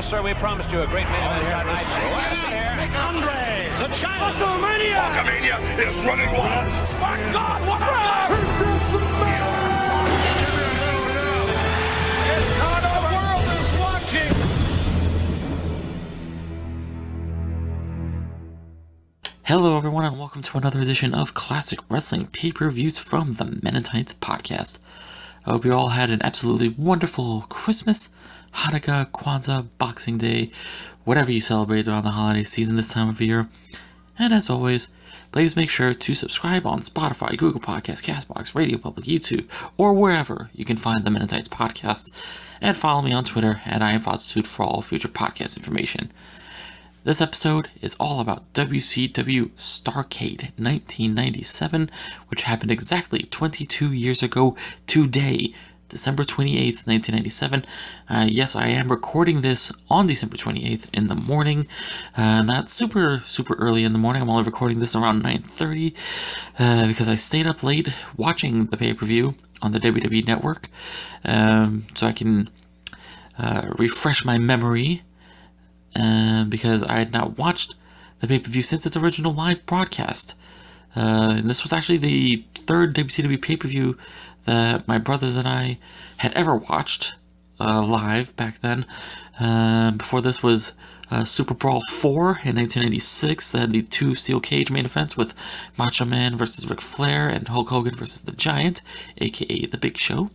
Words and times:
Yes, 0.00 0.08
sir, 0.08 0.22
we 0.22 0.32
promised 0.32 0.70
you 0.70 0.80
a 0.80 0.86
great 0.86 1.04
main 1.10 1.20
event 1.20 1.44
here 1.44 1.58
tonight. 1.58 1.84
Let's 2.10 2.42
out. 2.42 2.80
Andre, 3.12 3.68
the 3.76 3.88
China 3.94 4.32
Hulkamania 4.32 5.60
is 5.78 6.02
running 6.06 6.32
wild. 6.32 6.72
My 6.98 7.18
God, 7.34 7.60
what 7.68 7.82
a 7.82 7.86
The 12.80 12.96
world 13.12 13.44
is 13.60 13.68
watching. 13.78 14.32
Hello, 19.42 19.76
everyone, 19.76 20.06
and 20.06 20.18
welcome 20.18 20.40
to 20.40 20.56
another 20.56 20.80
edition 20.80 21.12
of 21.12 21.34
Classic 21.34 21.78
Wrestling 21.90 22.26
Pay 22.28 22.52
Per 22.52 22.70
Views 22.70 22.98
from 22.98 23.34
the 23.34 23.44
Men 23.62 23.76
In 23.76 23.82
Tights 23.82 24.14
Podcast. 24.14 24.78
I 25.44 25.50
hope 25.50 25.66
you 25.66 25.74
all 25.74 25.88
had 25.88 26.10
an 26.10 26.22
absolutely 26.22 26.70
wonderful 26.70 27.42
Christmas, 27.50 28.10
Hanukkah, 28.52 29.10
Kwanzaa, 29.10 29.68
Boxing 29.78 30.18
Day, 30.18 30.50
whatever 31.04 31.30
you 31.30 31.40
celebrate 31.40 31.86
around 31.86 32.04
the 32.04 32.10
holiday 32.10 32.42
season 32.42 32.76
this 32.76 32.92
time 32.92 33.08
of 33.08 33.20
year. 33.20 33.48
And 34.18 34.34
as 34.34 34.50
always, 34.50 34.88
please 35.32 35.56
make 35.56 35.70
sure 35.70 35.94
to 35.94 36.14
subscribe 36.14 36.66
on 36.66 36.80
Spotify, 36.80 37.36
Google 37.36 37.60
Podcasts, 37.60 38.02
Castbox, 38.02 38.54
Radio 38.54 38.78
Public, 38.78 39.06
YouTube, 39.06 39.46
or 39.76 39.94
wherever 39.94 40.50
you 40.52 40.64
can 40.64 40.76
find 40.76 41.04
the 41.04 41.10
Men 41.10 41.22
In 41.22 41.28
Tights 41.28 41.48
Podcast. 41.48 42.10
And 42.60 42.76
follow 42.76 43.02
me 43.02 43.12
on 43.12 43.24
Twitter 43.24 43.60
at 43.64 43.80
IAmFozzitude 43.80 44.46
for 44.46 44.64
all 44.64 44.82
future 44.82 45.08
podcast 45.08 45.56
information. 45.56 46.10
This 47.02 47.22
episode 47.22 47.70
is 47.80 47.96
all 47.98 48.20
about 48.20 48.52
WCW 48.52 49.48
Starrcade 49.56 50.42
1997, 50.58 51.90
which 52.28 52.42
happened 52.42 52.70
exactly 52.70 53.20
22 53.20 53.94
years 53.94 54.22
ago 54.22 54.54
today, 54.86 55.54
December 55.90 56.22
28th, 56.22 56.86
1997. 56.86 57.64
Uh, 58.08 58.26
yes, 58.28 58.56
I 58.56 58.68
am 58.68 58.88
recording 58.88 59.42
this 59.42 59.72
on 59.88 60.06
December 60.06 60.36
28th 60.36 60.86
in 60.94 61.08
the 61.08 61.14
morning, 61.14 61.66
uh, 62.16 62.42
not 62.42 62.70
super, 62.70 63.22
super 63.26 63.54
early 63.56 63.84
in 63.84 63.92
the 63.92 63.98
morning. 63.98 64.22
I'm 64.22 64.30
only 64.30 64.44
recording 64.44 64.80
this 64.80 64.96
around 64.96 65.22
9.30 65.22 65.94
uh, 66.58 66.86
because 66.86 67.08
I 67.08 67.16
stayed 67.16 67.46
up 67.46 67.62
late 67.62 67.88
watching 68.16 68.66
the 68.66 68.76
pay-per-view 68.76 69.34
on 69.62 69.72
the 69.72 69.80
WWE 69.80 70.26
Network 70.26 70.68
um, 71.24 71.84
so 71.94 72.06
I 72.06 72.12
can 72.12 72.48
uh, 73.38 73.72
refresh 73.78 74.24
my 74.24 74.38
memory 74.38 75.02
uh, 75.96 76.44
because 76.44 76.82
I 76.82 76.98
had 76.98 77.12
not 77.12 77.36
watched 77.38 77.74
the 78.20 78.26
pay 78.26 78.38
per 78.38 78.50
view 78.50 78.62
since 78.62 78.86
its 78.86 78.96
original 78.96 79.32
live 79.32 79.66
broadcast. 79.66 80.36
Uh, 80.96 81.36
and 81.38 81.48
this 81.48 81.62
was 81.62 81.72
actually 81.72 81.98
the 81.98 82.44
third 82.54 82.94
WCW 82.94 83.40
pay 83.40 83.56
per 83.56 83.68
view 83.68 83.96
that 84.44 84.88
my 84.88 84.98
brothers 84.98 85.36
and 85.36 85.46
I 85.46 85.78
had 86.16 86.32
ever 86.32 86.56
watched 86.56 87.14
uh, 87.60 87.82
live 87.82 88.34
back 88.36 88.60
then. 88.60 88.86
Uh, 89.38 89.90
before 89.92 90.20
this 90.20 90.42
was 90.42 90.72
uh, 91.10 91.24
Super 91.24 91.54
Brawl 91.54 91.82
4 91.90 92.22
in 92.44 92.56
1996 92.56 93.52
that 93.52 93.58
had 93.58 93.72
the 93.72 93.82
two 93.82 94.14
steel 94.14 94.40
cage 94.40 94.70
main 94.70 94.84
events 94.84 95.16
with 95.16 95.34
Macho 95.76 96.04
Man 96.04 96.36
versus 96.36 96.68
Ric 96.68 96.80
Flair 96.80 97.28
and 97.28 97.48
Hulk 97.48 97.68
Hogan 97.68 97.94
versus 97.94 98.20
The 98.20 98.32
Giant, 98.32 98.82
aka 99.18 99.66
The 99.66 99.78
Big 99.78 99.98
Show. 99.98 100.30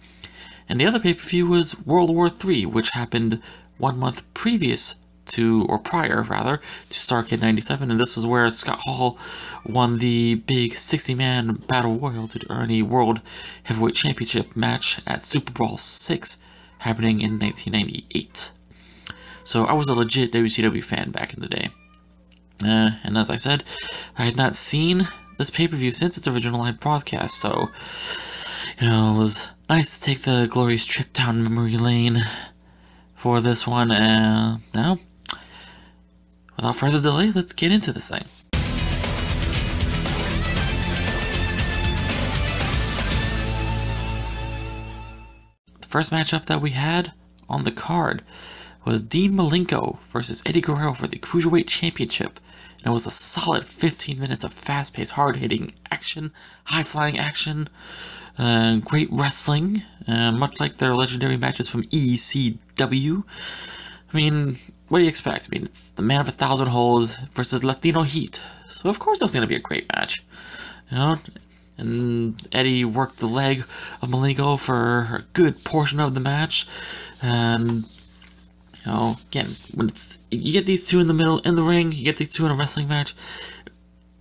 And 0.67 0.80
the 0.80 0.86
other 0.86 1.00
pay 1.00 1.14
per 1.14 1.23
view 1.23 1.47
was 1.47 1.80
World 1.86 2.14
War 2.14 2.30
III, 2.30 2.66
which 2.66 2.90
happened 2.90 3.42
one 3.78 3.97
month 3.97 4.23
previous 4.34 4.95
to, 5.26 5.66
or 5.70 5.80
prior 5.80 6.22
rather, 6.23 6.58
to 6.90 6.98
Starrcade 6.98 7.42
97, 7.42 7.92
and 7.92 8.00
this 8.00 8.16
was 8.16 8.26
where 8.26 8.50
Scott 8.50 8.80
Hall 8.81 9.18
won 9.66 9.98
the 9.98 10.36
big 10.36 10.73
60 10.73 11.16
man 11.16 11.54
battle 11.68 11.98
royal 11.98 12.28
to 12.28 12.45
earn 12.50 12.72
a 12.72 12.81
World 12.84 13.22
Heavyweight 13.64 13.96
Championship 13.96 14.56
match 14.56 15.00
at 15.08 15.23
Super 15.23 15.52
Brawl 15.52 15.78
6, 15.78 16.38
happening 16.80 17.22
in 17.22 17.40
1998. 17.40 18.52
So 19.44 19.66
I 19.66 19.73
was 19.73 19.90
a 19.90 19.96
legit 19.96 20.31
WCW 20.31 20.84
fan 20.84 21.12
back 21.12 21.34
in 21.34 21.42
the 21.42 21.48
day. 21.48 21.70
Uh, 22.64 22.92
and 23.03 23.18
as 23.18 23.30
I 23.30 23.35
said, 23.35 23.64
I 24.18 24.25
had 24.25 24.38
not 24.38 24.56
seen 24.56 25.08
this 25.38 25.50
pay 25.50 25.68
per 25.68 25.75
view 25.75 25.91
since 25.91 26.18
its 26.18 26.28
original 26.28 26.62
live 26.62 26.80
broadcast, 26.80 27.35
so, 27.35 27.68
you 28.80 28.88
know, 28.88 29.14
it 29.14 29.18
was 29.18 29.52
nice 29.69 30.00
to 30.00 30.06
take 30.06 30.22
the 30.22 30.47
glorious 30.50 30.85
trip 30.85 31.12
down 31.14 31.44
memory 31.44 31.78
lane 31.78 32.24
for 33.14 33.41
this 33.41 33.68
one. 33.68 33.91
Uh, 33.91 34.58
now, 34.74 34.97
without 36.55 36.75
further 36.75 37.01
delay, 37.01 37.31
let's 37.31 37.53
get 37.53 37.71
into 37.71 37.91
this 37.91 38.09
thing. 38.09 38.25
The 45.81 45.88
first 45.88 46.11
matchup 46.11 46.45
that 46.45 46.61
we 46.61 46.71
had 46.71 47.11
on 47.49 47.63
the 47.63 47.71
card 47.71 48.23
was 48.85 49.01
Dean 49.01 49.31
Malenko 49.33 49.99
versus 50.11 50.43
Eddie 50.45 50.61
Guerrero 50.61 50.93
for 50.93 51.07
the 51.07 51.17
Cruiserweight 51.17 51.67
Championship. 51.67 52.39
And 52.79 52.87
it 52.87 52.93
was 52.93 53.07
a 53.07 53.11
solid 53.11 53.63
15 53.63 54.19
minutes 54.19 54.43
of 54.43 54.53
fast 54.53 54.93
paced, 54.93 55.11
hard 55.11 55.35
hitting 55.35 55.73
action, 55.91 56.31
high 56.66 56.83
flying 56.83 57.17
action, 57.17 57.67
uh, 58.37 58.77
great 58.77 59.09
wrestling, 59.11 59.81
uh, 60.07 60.31
much 60.31 60.59
like 60.59 60.77
their 60.77 60.93
legendary 60.93 61.37
matches 61.37 61.67
from 61.67 61.83
ECW. 61.83 63.23
I 64.13 64.16
mean, 64.16 64.57
what 64.88 65.00
do 65.00 65.03
you 65.03 65.09
expect? 65.09 65.47
I 65.50 65.56
mean, 65.56 65.63
it's 65.63 65.91
the 65.91 66.03
man 66.03 66.22
of 66.22 66.28
a 66.28 66.31
thousand 66.31 66.68
holds 66.68 67.18
versus 67.31 67.63
Latino 67.63 68.03
Heat. 68.03 68.41
So, 68.68 68.90
of 68.90 69.00
course, 69.00 69.22
it 69.22 69.25
was 69.25 69.34
going 69.34 69.41
to 69.41 69.47
be 69.47 69.56
a 69.56 69.59
great 69.59 69.91
match. 69.96 70.23
You 70.91 70.97
know? 70.97 71.16
And 71.78 72.47
Eddie 72.51 72.85
worked 72.85 73.18
the 73.18 73.28
leg 73.28 73.63
of 74.01 74.09
Malenko 74.09 74.59
for 74.59 74.75
a 75.19 75.23
good 75.34 75.63
portion 75.63 76.00
of 76.00 76.13
the 76.13 76.19
match. 76.19 76.68
And, 77.22 77.84
you 78.85 78.85
know, 78.85 79.16
again, 79.29 79.50
when 79.73 79.88
it's 79.88 80.18
you 80.31 80.53
get 80.53 80.66
these 80.66 80.88
two 80.88 81.00
in 81.00 81.07
the 81.07 81.13
middle 81.13 81.40
in 81.40 81.56
the 81.56 81.63
ring, 81.63 81.91
you 81.91 82.03
get 82.03 82.17
these 82.17 82.34
two 82.34 82.46
in 82.46 82.52
a 82.52 82.56
wrestling 82.56 82.88
match, 82.88 83.16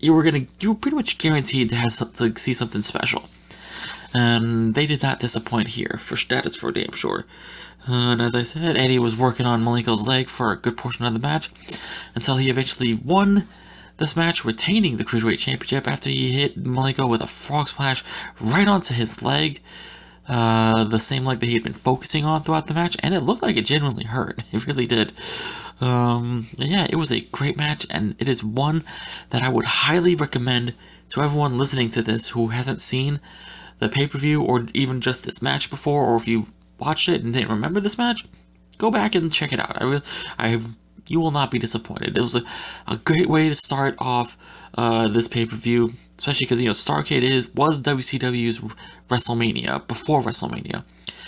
you 0.00 0.12
were 0.12 0.22
gonna 0.22 0.46
you 0.60 0.70
were 0.70 0.74
pretty 0.74 0.96
much 0.96 1.18
guaranteed 1.18 1.70
to 1.70 1.76
have 1.76 2.14
to 2.14 2.36
see 2.38 2.54
something 2.54 2.82
special. 2.82 3.28
And 4.14 4.74
they 4.74 4.86
did 4.86 5.02
not 5.02 5.18
disappoint 5.18 5.66
here, 5.66 5.98
for 6.00 6.16
that 6.28 6.46
is 6.46 6.54
for 6.54 6.70
damn 6.70 6.92
sure. 6.92 7.24
And 7.86 8.22
as 8.22 8.34
I 8.34 8.42
said, 8.42 8.76
Eddie 8.76 8.98
was 8.98 9.16
working 9.16 9.44
on 9.44 9.62
Malenko's 9.62 10.06
leg 10.06 10.28
for 10.28 10.52
a 10.52 10.56
good 10.56 10.76
portion 10.76 11.04
of 11.04 11.12
the 11.12 11.18
match 11.18 11.50
until 12.14 12.36
he 12.36 12.48
eventually 12.48 12.94
won 12.94 13.46
this 13.96 14.16
match, 14.16 14.44
retaining 14.44 14.96
the 14.96 15.04
Cruiserweight 15.04 15.38
Championship 15.38 15.86
after 15.86 16.10
he 16.10 16.32
hit 16.32 16.62
Malenko 16.62 17.08
with 17.08 17.22
a 17.22 17.26
frog 17.26 17.68
splash 17.68 18.02
right 18.40 18.68
onto 18.68 18.94
his 18.94 19.22
leg. 19.22 19.60
Uh, 20.26 20.84
the 20.84 20.98
same 20.98 21.24
leg 21.24 21.40
that 21.40 21.46
he 21.46 21.52
had 21.52 21.62
been 21.62 21.74
focusing 21.74 22.24
on 22.24 22.42
throughout 22.42 22.66
the 22.66 22.72
match, 22.72 22.96
and 23.00 23.14
it 23.14 23.20
looked 23.20 23.42
like 23.42 23.56
it 23.56 23.66
genuinely 23.66 24.04
hurt. 24.04 24.42
It 24.52 24.66
really 24.66 24.86
did. 24.86 25.12
Um, 25.80 26.46
yeah, 26.56 26.86
it 26.88 26.96
was 26.96 27.12
a 27.12 27.20
great 27.20 27.58
match, 27.58 27.86
and 27.90 28.14
it 28.18 28.28
is 28.28 28.42
one 28.42 28.84
that 29.30 29.42
I 29.42 29.50
would 29.50 29.66
highly 29.66 30.14
recommend 30.14 30.72
to 31.10 31.20
everyone 31.20 31.58
listening 31.58 31.90
to 31.90 32.02
this 32.02 32.28
who 32.28 32.46
hasn't 32.48 32.80
seen 32.80 33.20
the 33.84 33.88
pay 33.90 34.06
per 34.06 34.16
view 34.16 34.42
or 34.42 34.66
even 34.72 35.02
just 35.02 35.24
this 35.24 35.42
match 35.42 35.68
before, 35.68 36.06
or 36.06 36.16
if 36.16 36.26
you 36.26 36.46
watched 36.78 37.08
it 37.10 37.22
and 37.22 37.34
didn't 37.34 37.50
remember 37.50 37.80
this 37.80 37.98
match, 37.98 38.24
go 38.78 38.90
back 38.90 39.14
and 39.14 39.30
check 39.30 39.52
it 39.52 39.60
out. 39.60 39.80
I 39.80 39.84
will, 39.84 40.02
I 40.38 40.48
have, 40.48 40.64
you 41.06 41.20
will 41.20 41.32
not 41.32 41.50
be 41.50 41.58
disappointed. 41.58 42.16
It 42.16 42.22
was 42.22 42.34
a, 42.34 42.42
a 42.88 42.96
great 42.96 43.28
way 43.28 43.50
to 43.50 43.54
start 43.54 43.94
off 43.98 44.38
uh, 44.78 45.08
this 45.08 45.28
pay 45.28 45.44
per 45.44 45.54
view, 45.54 45.90
especially 46.18 46.46
because 46.46 46.62
you 46.62 46.66
know 46.66 46.72
Starrcade 46.72 47.22
is 47.22 47.46
was 47.54 47.82
WCW's 47.82 48.58
WrestleMania 49.08 49.86
before 49.86 50.22
WrestleMania. 50.22 50.82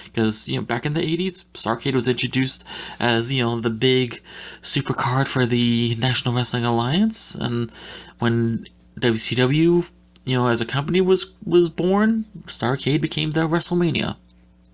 Because 0.06 0.48
you 0.48 0.56
know 0.56 0.62
back 0.62 0.86
in 0.86 0.94
the 0.94 1.02
'80s, 1.02 1.44
Starrcade 1.52 1.92
was 1.92 2.08
introduced 2.08 2.64
as 2.98 3.30
you 3.30 3.42
know 3.42 3.60
the 3.60 3.68
big 3.68 4.22
super 4.62 4.94
card 4.94 5.28
for 5.28 5.44
the 5.44 5.94
National 5.98 6.34
Wrestling 6.34 6.64
Alliance, 6.64 7.34
and 7.34 7.70
when 8.18 8.66
WCW 8.98 9.84
you 10.26 10.36
know, 10.36 10.48
as 10.48 10.60
a 10.60 10.66
company 10.66 11.00
was 11.00 11.32
was 11.44 11.70
born, 11.70 12.24
Starrcade 12.46 13.00
became 13.00 13.30
their 13.30 13.48
WrestleMania. 13.48 14.16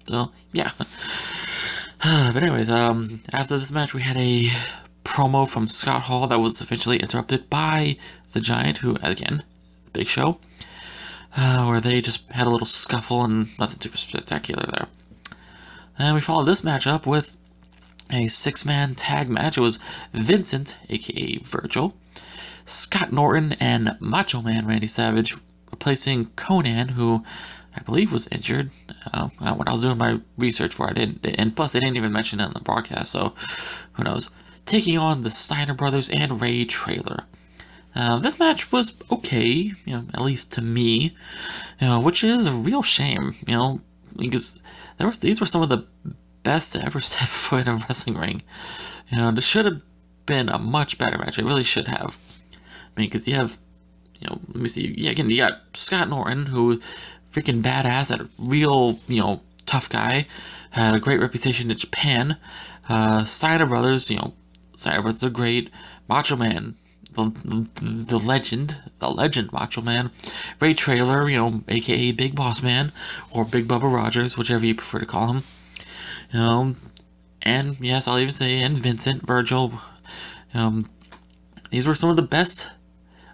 So 0.08 0.32
yeah. 0.52 0.72
but 2.02 2.42
anyways, 2.42 2.70
um, 2.70 3.20
after 3.32 3.58
this 3.58 3.70
match, 3.70 3.92
we 3.92 4.00
had 4.02 4.16
a 4.16 4.48
promo 5.04 5.48
from 5.48 5.66
Scott 5.66 6.02
Hall 6.02 6.26
that 6.26 6.40
was 6.40 6.60
eventually 6.62 6.96
interrupted 6.96 7.50
by 7.50 7.96
the 8.32 8.40
Giant, 8.40 8.78
who 8.78 8.96
again, 9.02 9.44
Big 9.92 10.06
Show, 10.06 10.40
uh, 11.36 11.66
where 11.66 11.80
they 11.80 12.00
just 12.00 12.30
had 12.32 12.46
a 12.46 12.50
little 12.50 12.66
scuffle 12.66 13.22
and 13.22 13.46
nothing 13.60 13.78
too 13.78 13.94
spectacular 13.94 14.64
there. 14.70 14.88
And 15.98 16.14
we 16.14 16.22
followed 16.22 16.46
this 16.46 16.64
match 16.64 16.86
up 16.86 17.06
with 17.06 17.36
a 18.10 18.26
six-man 18.26 18.94
tag 18.94 19.28
match. 19.28 19.58
It 19.58 19.60
was 19.60 19.78
Vincent, 20.14 20.78
aka 20.88 21.38
Virgil, 21.38 21.94
Scott 22.64 23.12
Norton 23.12 23.54
and 23.54 23.96
Macho 23.98 24.40
Man 24.40 24.66
Randy 24.66 24.86
Savage 24.86 25.34
replacing 25.72 26.26
Konnan, 26.36 26.90
who 26.90 27.24
I 27.74 27.80
believe 27.82 28.12
was 28.12 28.28
injured. 28.28 28.70
Uh, 29.12 29.28
when 29.28 29.66
I 29.66 29.72
was 29.72 29.82
doing 29.82 29.98
my 29.98 30.20
research 30.38 30.74
for 30.74 30.86
it, 30.86 30.90
I 30.90 30.94
didn't, 30.94 31.26
and 31.38 31.56
plus 31.56 31.72
they 31.72 31.80
didn't 31.80 31.96
even 31.96 32.12
mention 32.12 32.40
it 32.40 32.46
in 32.46 32.52
the 32.52 32.60
broadcast, 32.60 33.10
so 33.10 33.34
who 33.94 34.04
knows. 34.04 34.30
Taking 34.64 34.98
on 34.98 35.22
the 35.22 35.30
Steiner 35.30 35.74
brothers 35.74 36.08
and 36.10 36.40
Ray 36.40 36.64
Traylor. 36.64 37.24
Uh, 37.94 38.18
this 38.20 38.38
match 38.38 38.70
was 38.72 38.94
okay, 39.10 39.72
you 39.84 39.92
know, 39.92 40.04
at 40.14 40.22
least 40.22 40.52
to 40.52 40.62
me, 40.62 41.14
you 41.80 41.86
know, 41.86 42.00
which 42.00 42.24
is 42.24 42.46
a 42.46 42.52
real 42.52 42.82
shame, 42.82 43.32
you 43.46 43.54
know, 43.54 43.80
because 44.16 44.58
there 44.98 45.06
was 45.06 45.18
these 45.18 45.40
were 45.40 45.46
some 45.46 45.62
of 45.62 45.68
the 45.68 45.84
best 46.42 46.72
to 46.72 46.84
ever 46.84 47.00
step 47.10 47.28
foot 47.28 47.66
in 47.66 47.74
a 47.74 47.76
wrestling 47.76 48.16
ring. 48.16 48.42
You 49.10 49.18
know, 49.18 49.30
this 49.30 49.44
should 49.44 49.66
have 49.66 49.82
been 50.26 50.48
a 50.48 50.58
much 50.58 50.96
better 50.98 51.18
match. 51.18 51.38
It 51.38 51.44
really 51.44 51.64
should 51.64 51.88
have. 51.88 52.16
I 52.52 53.00
mean, 53.00 53.08
because 53.08 53.26
you 53.28 53.34
have, 53.34 53.58
you 54.22 54.28
know, 54.28 54.40
let 54.48 54.62
me 54.62 54.68
see. 54.68 54.94
Yeah, 54.96 55.10
again, 55.10 55.28
you 55.28 55.36
got 55.36 55.62
Scott 55.74 56.08
Norton, 56.08 56.46
who 56.46 56.80
freaking 57.32 57.60
badass, 57.60 58.16
a 58.16 58.28
real, 58.38 59.00
you 59.08 59.20
know, 59.20 59.40
tough 59.66 59.88
guy, 59.88 60.26
had 60.70 60.94
a 60.94 61.00
great 61.00 61.20
reputation 61.20 61.70
in 61.70 61.76
Japan. 61.76 62.36
Uh, 62.88 63.24
Brothers, 63.66 64.10
you 64.10 64.16
know, 64.16 64.32
Steiner 64.76 65.02
Brothers 65.02 65.24
are 65.24 65.30
great. 65.30 65.70
Macho 66.08 66.36
Man, 66.36 66.76
the, 67.14 67.30
the, 67.44 67.66
the 67.80 68.18
legend, 68.18 68.76
the 69.00 69.10
legend 69.10 69.52
Macho 69.52 69.80
Man. 69.80 70.10
Ray 70.60 70.74
Traylor, 70.74 71.28
you 71.28 71.38
know, 71.38 71.64
aka 71.68 72.12
Big 72.12 72.36
Boss 72.36 72.62
Man, 72.62 72.92
or 73.32 73.44
Big 73.44 73.66
Bubba 73.66 73.92
Rogers, 73.92 74.38
whichever 74.38 74.64
you 74.64 74.76
prefer 74.76 75.00
to 75.00 75.06
call 75.06 75.32
him. 75.32 75.42
You 76.32 76.38
know, 76.38 76.74
and 77.42 77.76
yes, 77.80 78.06
I'll 78.06 78.20
even 78.20 78.32
say, 78.32 78.60
and 78.60 78.78
Vincent 78.78 79.26
Virgil. 79.26 79.72
Um, 80.54 80.88
these 81.70 81.88
were 81.88 81.94
some 81.94 82.10
of 82.10 82.16
the 82.16 82.22
best 82.22 82.70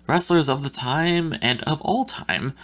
wrestlers 0.08 0.49
of 0.49 0.62
the 0.62 0.70
time 0.70 1.34
and 1.43 1.62
of 1.64 1.81
all 1.82 2.05
time 2.05 2.55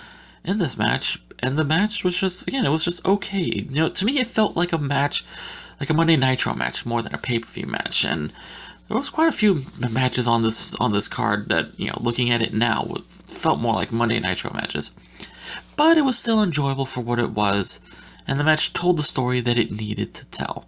in 0.44 0.58
this 0.58 0.76
match. 0.76 1.20
And 1.40 1.56
the 1.56 1.64
match 1.64 2.02
was 2.02 2.16
just, 2.16 2.48
again, 2.48 2.64
it 2.64 2.70
was 2.70 2.84
just 2.84 3.04
okay. 3.06 3.66
You 3.68 3.82
know, 3.82 3.88
to 3.90 4.04
me, 4.04 4.18
it 4.18 4.26
felt 4.26 4.56
like 4.56 4.72
a 4.72 4.78
match, 4.78 5.24
like 5.78 5.90
a 5.90 5.94
Monday 5.94 6.16
Nitro 6.16 6.54
match 6.54 6.86
more 6.86 7.02
than 7.02 7.14
a 7.14 7.18
pay 7.18 7.38
per 7.38 7.48
view 7.48 7.66
match. 7.66 8.04
And 8.04 8.32
there 8.88 8.96
was 8.96 9.10
quite 9.10 9.28
a 9.28 9.32
few 9.32 9.60
matches 9.90 10.26
on 10.26 10.42
this 10.42 10.74
on 10.76 10.92
this 10.92 11.06
card 11.06 11.48
that, 11.50 11.78
you 11.78 11.88
know, 11.88 11.98
looking 12.00 12.30
at 12.30 12.42
it 12.42 12.54
now, 12.54 12.96
felt 13.26 13.60
more 13.60 13.74
like 13.74 13.92
Monday 13.92 14.18
Nitro 14.20 14.52
matches. 14.52 14.92
But 15.76 15.98
it 15.98 16.04
was 16.04 16.18
still 16.18 16.42
enjoyable 16.42 16.86
for 16.86 17.02
what 17.02 17.18
it 17.18 17.30
was, 17.30 17.80
and 18.26 18.40
the 18.40 18.44
match 18.44 18.72
told 18.72 18.96
the 18.96 19.02
story 19.02 19.40
that 19.40 19.58
it 19.58 19.72
needed 19.72 20.14
to 20.14 20.24
tell. 20.26 20.66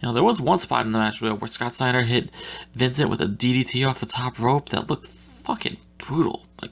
You 0.00 0.08
know, 0.08 0.14
there 0.14 0.24
was 0.24 0.40
one 0.40 0.58
spot 0.58 0.86
in 0.86 0.92
the 0.92 0.98
match 0.98 1.20
where 1.20 1.36
Scott 1.46 1.74
Steiner 1.74 2.02
hit 2.02 2.30
Vincent 2.74 3.10
with 3.10 3.20
a 3.20 3.26
DDT 3.26 3.86
off 3.86 4.00
the 4.00 4.06
top 4.06 4.38
rope 4.38 4.70
that 4.70 4.88
looked 4.88 5.08
fucking 5.44 5.76
brutal. 5.98 6.46
Like, 6.60 6.70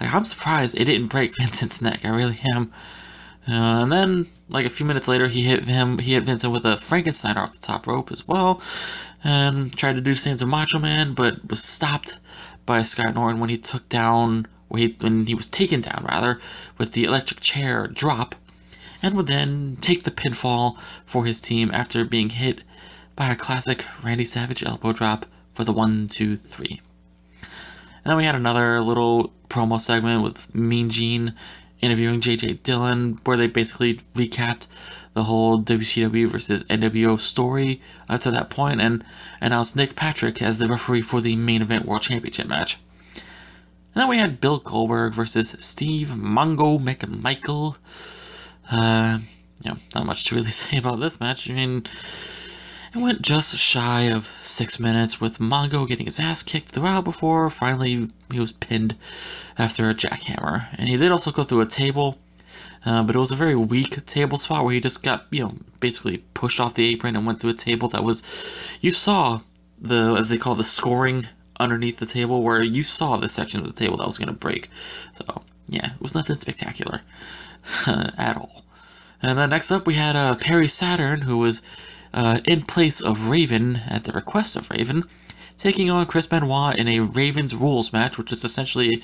like 0.00 0.14
I'm 0.14 0.24
surprised 0.24 0.76
it 0.76 0.84
didn't 0.84 1.08
break 1.08 1.36
Vincent's 1.36 1.82
neck. 1.82 2.04
I 2.04 2.10
really 2.10 2.38
am. 2.54 2.72
Uh, 3.48 3.82
and 3.82 3.90
then, 3.90 4.26
like 4.48 4.66
a 4.66 4.70
few 4.70 4.86
minutes 4.86 5.08
later, 5.08 5.26
he 5.26 5.42
hit 5.42 5.64
him. 5.64 5.98
He 5.98 6.12
hit 6.14 6.24
Vincent 6.24 6.52
with 6.52 6.64
a 6.64 6.76
Frankenstein 6.76 7.36
off 7.36 7.52
the 7.52 7.66
top 7.66 7.86
rope 7.86 8.12
as 8.12 8.26
well, 8.26 8.62
and 9.24 9.76
tried 9.76 9.96
to 9.96 10.00
do 10.00 10.12
the 10.12 10.18
same 10.18 10.36
to 10.36 10.46
Macho 10.46 10.78
Man, 10.78 11.14
but 11.14 11.48
was 11.48 11.62
stopped 11.62 12.20
by 12.66 12.82
Scott 12.82 13.14
Norton 13.14 13.40
when 13.40 13.50
he 13.50 13.56
took 13.56 13.88
down, 13.88 14.46
when 14.68 14.82
he, 14.82 14.96
when 15.00 15.26
he 15.26 15.34
was 15.34 15.48
taken 15.48 15.80
down 15.80 16.06
rather, 16.08 16.38
with 16.78 16.92
the 16.92 17.04
electric 17.04 17.40
chair 17.40 17.88
drop 17.88 18.36
and 19.02 19.16
would 19.16 19.26
then 19.26 19.76
take 19.80 20.04
the 20.04 20.10
pinfall 20.10 20.78
for 21.04 21.24
his 21.24 21.40
team 21.40 21.70
after 21.72 22.04
being 22.04 22.28
hit 22.28 22.62
by 23.16 23.30
a 23.30 23.36
classic 23.36 23.84
Randy 24.04 24.24
Savage 24.24 24.62
elbow 24.62 24.92
drop 24.92 25.26
for 25.52 25.64
the 25.64 25.72
1 25.72 26.08
2 26.08 26.36
3. 26.36 26.80
And 28.04 28.10
then 28.10 28.16
we 28.16 28.24
had 28.24 28.34
another 28.34 28.80
little 28.80 29.32
promo 29.48 29.80
segment 29.80 30.22
with 30.22 30.54
Mean 30.54 30.90
Gene 30.90 31.34
interviewing 31.80 32.20
JJ 32.20 32.62
Dillon, 32.62 33.20
where 33.24 33.36
they 33.36 33.46
basically 33.46 33.94
recapped 34.14 34.68
the 35.14 35.24
whole 35.24 35.62
WCW 35.62 36.28
versus 36.28 36.64
NWO 36.64 37.18
story 37.18 37.80
up 38.08 38.20
to 38.20 38.30
that 38.30 38.50
point 38.50 38.80
and 38.80 39.04
announced 39.40 39.76
Nick 39.76 39.94
Patrick 39.94 40.40
as 40.40 40.58
the 40.58 40.66
referee 40.66 41.02
for 41.02 41.20
the 41.20 41.36
main 41.36 41.62
event 41.62 41.84
World 41.84 42.02
Championship 42.02 42.46
match. 42.46 42.78
And 43.14 44.00
then 44.00 44.08
we 44.08 44.18
had 44.18 44.40
Bill 44.40 44.58
Goldberg 44.58 45.12
versus 45.12 45.54
Steve 45.58 46.08
Mongo 46.08 46.80
McMichael 46.80 47.76
uh, 48.70 49.18
you 49.62 49.70
know, 49.70 49.76
not 49.94 50.06
much 50.06 50.24
to 50.24 50.34
really 50.34 50.50
say 50.64 50.78
about 50.78 51.00
this 51.00 51.20
match. 51.20 51.50
I 51.50 51.54
mean, 51.54 51.84
it 52.94 52.98
went 52.98 53.22
just 53.22 53.56
shy 53.56 54.02
of 54.02 54.26
six 54.42 54.78
minutes 54.78 55.20
with 55.20 55.38
Mongo 55.38 55.88
getting 55.88 56.04
his 56.04 56.20
ass 56.20 56.42
kicked 56.42 56.68
throughout 56.68 57.04
before 57.04 57.48
finally 57.48 58.08
he 58.30 58.38
was 58.38 58.52
pinned 58.52 58.94
after 59.58 59.88
a 59.88 59.94
jackhammer. 59.94 60.66
And 60.76 60.88
he 60.88 60.96
did 60.98 61.10
also 61.10 61.32
go 61.32 61.42
through 61.42 61.62
a 61.62 61.66
table, 61.66 62.18
uh, 62.84 63.02
but 63.02 63.16
it 63.16 63.18
was 63.18 63.32
a 63.32 63.36
very 63.36 63.56
weak 63.56 64.04
table 64.04 64.36
spot 64.36 64.64
where 64.64 64.74
he 64.74 64.80
just 64.80 65.02
got, 65.02 65.26
you 65.30 65.42
know, 65.42 65.54
basically 65.80 66.18
pushed 66.34 66.60
off 66.60 66.74
the 66.74 66.86
apron 66.86 67.16
and 67.16 67.26
went 67.26 67.40
through 67.40 67.50
a 67.50 67.54
table 67.54 67.88
that 67.88 68.04
was, 68.04 68.22
you 68.82 68.90
saw 68.90 69.40
the, 69.80 70.14
as 70.18 70.28
they 70.28 70.36
call 70.36 70.52
it, 70.52 70.56
the 70.56 70.64
scoring 70.64 71.26
underneath 71.58 71.98
the 71.98 72.06
table 72.06 72.42
where 72.42 72.62
you 72.62 72.82
saw 72.82 73.16
the 73.16 73.28
section 73.28 73.60
of 73.60 73.66
the 73.66 73.72
table 73.72 73.96
that 73.96 74.06
was 74.06 74.18
going 74.18 74.28
to 74.28 74.34
break. 74.34 74.68
So, 75.12 75.42
yeah, 75.68 75.94
it 75.94 76.00
was 76.00 76.14
nothing 76.14 76.36
spectacular 76.36 77.00
at 77.86 78.36
all. 78.36 78.64
And 79.22 79.38
then 79.38 79.50
next 79.50 79.70
up, 79.70 79.86
we 79.86 79.94
had 79.94 80.16
uh, 80.16 80.34
Perry 80.34 80.66
Saturn, 80.66 81.20
who 81.20 81.38
was 81.38 81.62
uh, 82.14 82.40
in 82.44 82.62
place 82.62 83.00
of 83.00 83.28
Raven 83.28 83.76
at 83.88 84.04
the 84.04 84.12
request 84.12 84.56
of 84.56 84.70
Raven, 84.70 85.04
taking 85.56 85.90
on 85.90 86.06
Chris 86.06 86.26
Benoit 86.26 86.76
in 86.76 86.88
a 86.88 87.00
Ravens 87.00 87.54
rules 87.54 87.92
match, 87.92 88.18
which 88.18 88.32
is 88.32 88.44
essentially 88.44 89.02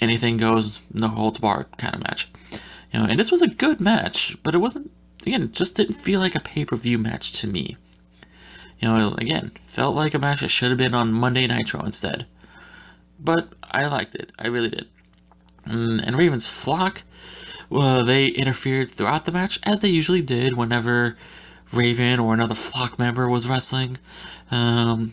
anything 0.00 0.36
goes, 0.36 0.80
no 0.92 1.08
holds 1.08 1.38
barred 1.38 1.66
kind 1.78 1.94
of 1.94 2.02
match. 2.02 2.28
You 2.92 3.00
know, 3.00 3.06
and 3.06 3.18
this 3.18 3.30
was 3.30 3.42
a 3.42 3.48
good 3.48 3.80
match, 3.80 4.36
but 4.42 4.54
it 4.54 4.58
wasn't. 4.58 4.90
Again, 5.26 5.42
it 5.42 5.52
just 5.52 5.74
didn't 5.74 5.96
feel 5.96 6.20
like 6.20 6.34
a 6.34 6.40
pay 6.40 6.64
per 6.64 6.76
view 6.76 6.98
match 6.98 7.32
to 7.40 7.46
me. 7.46 7.76
You 8.80 8.88
know, 8.88 9.14
again, 9.18 9.50
felt 9.66 9.96
like 9.96 10.14
a 10.14 10.18
match 10.18 10.40
that 10.40 10.48
should 10.48 10.70
have 10.70 10.78
been 10.78 10.94
on 10.94 11.12
Monday 11.12 11.46
Nitro 11.46 11.82
instead. 11.82 12.26
But 13.18 13.52
I 13.62 13.86
liked 13.88 14.14
it. 14.14 14.30
I 14.38 14.46
really 14.46 14.70
did. 14.70 14.86
Mm, 15.66 16.00
and 16.06 16.16
Raven's 16.16 16.46
flock 16.46 17.02
well, 17.70 18.02
they 18.04 18.28
interfered 18.28 18.90
throughout 18.90 19.26
the 19.26 19.32
match, 19.32 19.60
as 19.62 19.80
they 19.80 19.90
usually 19.90 20.22
did 20.22 20.54
whenever 20.54 21.16
Raven 21.72 22.20
or 22.20 22.34
another 22.34 22.54
flock 22.54 22.98
member 22.98 23.28
was 23.28 23.48
wrestling. 23.48 23.98
Um, 24.50 25.12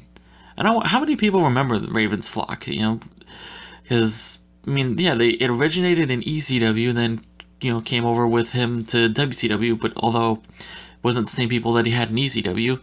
and 0.57 0.68
I, 0.68 0.88
how 0.88 1.00
many 1.00 1.16
people 1.16 1.44
remember 1.44 1.80
Raven's 1.80 2.28
flock? 2.28 2.68
You 2.68 2.81
know, 2.81 3.00
because 3.84 4.40
I 4.68 4.72
mean, 4.72 4.98
yeah, 4.98 5.16
they 5.16 5.30
it 5.30 5.50
originated 5.50 6.10
in 6.12 6.22
ECW, 6.22 6.94
then 6.94 7.24
you 7.62 7.74
know 7.74 7.81
came 7.81 8.06
over 8.06 8.28
with 8.28 8.52
him 8.52 8.84
to 8.86 9.10
WCW. 9.10 9.80
But 9.80 9.94
although 9.98 10.42
it 10.60 11.04
wasn't 11.04 11.28
the 11.28 11.31
same 11.31 11.50
people 11.50 11.74
that 11.74 11.86
he 11.86 11.92
had 11.92 12.10
in 12.10 12.16
ECW, 12.16 12.80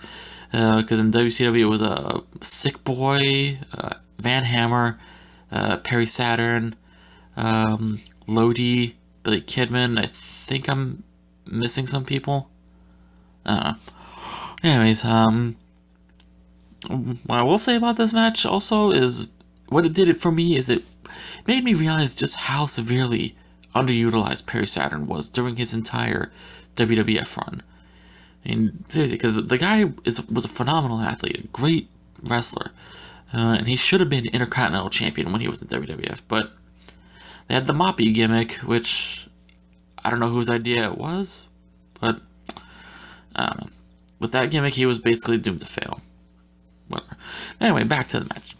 because 0.50 0.98
uh, 0.98 1.02
in 1.02 1.10
WCW 1.10 1.60
it 1.60 1.66
was 1.66 1.82
a 1.82 1.90
uh, 1.90 2.20
Sick 2.42 2.84
Boy, 2.84 3.58
uh, 3.72 3.94
Van 4.18 4.44
Hammer, 4.44 4.98
uh, 5.50 5.78
Perry 5.78 6.06
Saturn, 6.06 6.74
um, 7.36 7.98
Lodi, 8.26 8.94
Billy 9.22 9.40
Kidman. 9.40 9.98
I 9.98 10.08
think 10.12 10.68
I'm 10.68 11.02
missing 11.46 11.86
some 11.86 12.04
people. 12.04 12.51
Don't 13.44 13.64
know. 13.64 13.74
Anyways, 14.62 15.04
um, 15.04 15.56
what 16.88 17.38
I 17.38 17.42
will 17.42 17.58
say 17.58 17.76
about 17.76 17.96
this 17.96 18.12
match 18.12 18.46
also 18.46 18.90
is 18.90 19.28
what 19.68 19.86
it 19.86 19.94
did 19.94 20.08
it 20.08 20.18
for 20.18 20.30
me 20.30 20.56
is 20.56 20.68
it 20.68 20.84
made 21.46 21.64
me 21.64 21.74
realize 21.74 22.14
just 22.14 22.36
how 22.36 22.66
severely 22.66 23.34
underutilized 23.74 24.46
Perry 24.46 24.66
Saturn 24.66 25.06
was 25.06 25.28
during 25.28 25.56
his 25.56 25.74
entire 25.74 26.30
WWF 26.76 27.36
run. 27.36 27.62
I 28.44 28.48
mean, 28.48 28.84
seriously, 28.88 29.18
because 29.18 29.34
the, 29.34 29.42
the, 29.42 29.58
guy 29.58 29.92
is 30.04 30.26
was 30.28 30.44
a 30.44 30.48
phenomenal 30.48 31.00
athlete, 31.00 31.44
a 31.44 31.46
great 31.48 31.88
wrestler, 32.24 32.70
uh, 33.32 33.56
and 33.58 33.66
he 33.66 33.76
should 33.76 34.00
have 34.00 34.10
been 34.10 34.26
Intercontinental 34.26 34.90
Champion 34.90 35.32
when 35.32 35.40
he 35.40 35.48
was 35.48 35.62
in 35.62 35.68
WWF, 35.68 36.22
but 36.28 36.52
they 37.48 37.54
had 37.54 37.66
the 37.66 37.72
Moppy 37.72 38.12
gimmick, 38.12 38.54
which 38.56 39.28
I 40.04 40.10
don't 40.10 40.20
know 40.20 40.28
whose 40.30 40.50
idea 40.50 40.90
it 40.90 40.98
was, 40.98 41.46
but 42.00 42.20
I. 43.34 43.66
With 44.18 44.32
that 44.32 44.50
gimmick, 44.50 44.74
he 44.74 44.86
was 44.86 44.98
basically 44.98 45.38
doomed 45.38 45.60
to 45.60 45.66
fail. 45.66 46.00
Whatever. 46.88 47.16
Anyway, 47.60 47.84
back 47.84 48.08
to 48.08 48.20
the 48.20 48.26
match. 48.26 48.54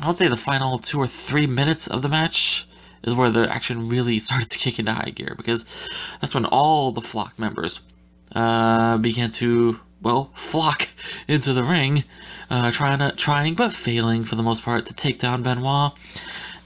I 0.00 0.06
would 0.06 0.18
say 0.18 0.28
the 0.28 0.36
final 0.36 0.78
two 0.78 0.98
or 0.98 1.06
three 1.06 1.46
minutes 1.46 1.86
of 1.86 2.02
the 2.02 2.08
match 2.08 2.66
is 3.04 3.14
where 3.14 3.30
the 3.30 3.50
action 3.50 3.88
really 3.88 4.18
started 4.26 4.50
to 4.50 4.58
kick 4.58 4.78
into 4.78 4.92
high 4.92 5.10
gear 5.10 5.34
because 5.36 5.64
that's 6.20 6.34
when 6.34 6.44
all 6.46 6.92
the 6.92 7.00
flock 7.00 7.38
members 7.38 7.80
uh, 8.34 8.98
began 8.98 9.30
to 9.30 9.78
well 10.00 10.30
flock 10.34 10.88
into 11.28 11.52
the 11.52 11.64
ring, 11.64 12.04
uh, 12.50 12.70
trying 12.70 12.98
to 12.98 13.14
trying 13.16 13.54
but 13.54 13.72
failing 13.72 14.24
for 14.24 14.36
the 14.36 14.42
most 14.42 14.62
part 14.62 14.86
to 14.86 14.94
take 14.94 15.18
down 15.18 15.42
Benoit 15.42 15.92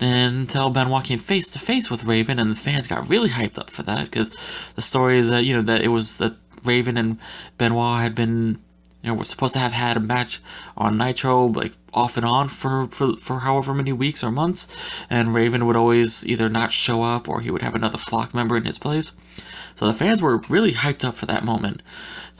until 0.00 0.70
Benoit 0.70 1.04
came 1.04 1.18
face 1.18 1.50
to 1.50 1.58
face 1.58 1.90
with 1.90 2.04
Raven, 2.04 2.38
and 2.38 2.50
the 2.50 2.56
fans 2.56 2.86
got 2.86 3.08
really 3.08 3.28
hyped 3.28 3.58
up 3.58 3.70
for 3.70 3.82
that 3.84 4.04
because 4.04 4.30
the 4.74 4.82
story 4.82 5.18
is 5.18 5.30
that 5.30 5.44
you 5.44 5.54
know 5.54 5.62
that 5.62 5.82
it 5.82 5.88
was 5.88 6.18
that 6.18 6.34
Raven 6.64 6.96
and 6.96 7.18
Benoit 7.58 8.00
had 8.00 8.14
been 8.14 8.58
you 9.02 9.08
know 9.08 9.14
were 9.14 9.24
supposed 9.24 9.54
to 9.54 9.60
have 9.60 9.72
had 9.72 9.96
a 9.96 10.00
match 10.00 10.40
on 10.76 10.96
Nitro 10.96 11.46
like 11.46 11.72
off 11.92 12.16
and 12.16 12.24
on 12.24 12.48
for 12.48 12.88
for 12.88 13.16
for 13.16 13.40
however 13.40 13.74
many 13.74 13.92
weeks 13.92 14.24
or 14.24 14.30
months, 14.30 14.68
and 15.10 15.34
Raven 15.34 15.66
would 15.66 15.76
always 15.76 16.26
either 16.26 16.48
not 16.48 16.72
show 16.72 17.02
up 17.02 17.28
or 17.28 17.40
he 17.40 17.50
would 17.50 17.62
have 17.62 17.74
another 17.74 17.98
flock 17.98 18.34
member 18.34 18.56
in 18.56 18.64
his 18.64 18.78
place. 18.78 19.12
So 19.74 19.86
the 19.86 19.94
fans 19.94 20.22
were 20.22 20.38
really 20.48 20.72
hyped 20.72 21.04
up 21.04 21.16
for 21.16 21.26
that 21.26 21.44
moment. 21.44 21.82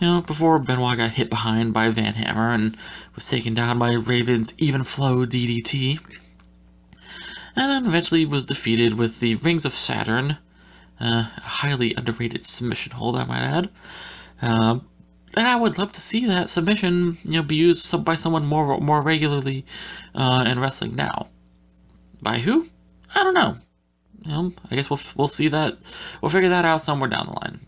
You 0.01 0.07
know, 0.07 0.21
before 0.23 0.59
Benoit 0.59 0.97
got 0.97 1.11
hit 1.11 1.31
behind 1.31 1.73
by 1.73 1.91
Van 1.91 2.15
Hammer 2.15 2.53
and 2.53 2.77
was 3.15 3.29
taken 3.29 3.55
down 3.55 3.79
by 3.79 3.93
Raven's 3.93 4.55
even 4.59 4.85
flow 4.85 5.27
DDT 5.27 6.01
and 7.57 7.71
then 7.71 7.87
eventually 7.87 8.27
was 8.27 8.45
defeated 8.45 8.95
with 8.95 9.19
the 9.19 9.35
Rings 9.37 9.65
of 9.65 9.75
Saturn, 9.75 10.37
uh, 11.01 11.25
a 11.37 11.41
highly 11.41 11.95
underrated 11.95 12.45
submission 12.45 12.93
hold, 12.93 13.17
I 13.17 13.25
might 13.25 13.43
add. 13.43 13.71
Uh, 14.41 14.79
and 15.37 15.47
I 15.47 15.57
would 15.57 15.79
love 15.79 15.93
to 15.93 16.01
see 16.01 16.27
that 16.27 16.49
submission, 16.49 17.17
you 17.25 17.33
know, 17.33 17.43
be 17.43 17.57
used 17.57 18.05
by 18.05 18.15
someone 18.15 18.47
more 18.47 18.81
more 18.81 19.03
regularly 19.03 19.65
uh, 20.15 20.45
in 20.47 20.59
wrestling 20.59 20.95
now. 20.95 21.29
By 22.23 22.39
who? 22.39 22.67
I 23.15 23.23
don't 23.23 23.35
know. 23.35 23.55
You 24.25 24.33
know, 24.33 24.53
I 24.71 24.77
guess 24.77 24.89
we'll 24.89 25.01
we'll 25.17 25.29
see 25.29 25.49
that. 25.49 25.77
We'll 26.21 26.31
figure 26.31 26.49
that 26.49 26.65
out 26.65 26.81
somewhere 26.81 27.11
down 27.11 27.27
the 27.27 27.33
line. 27.33 27.61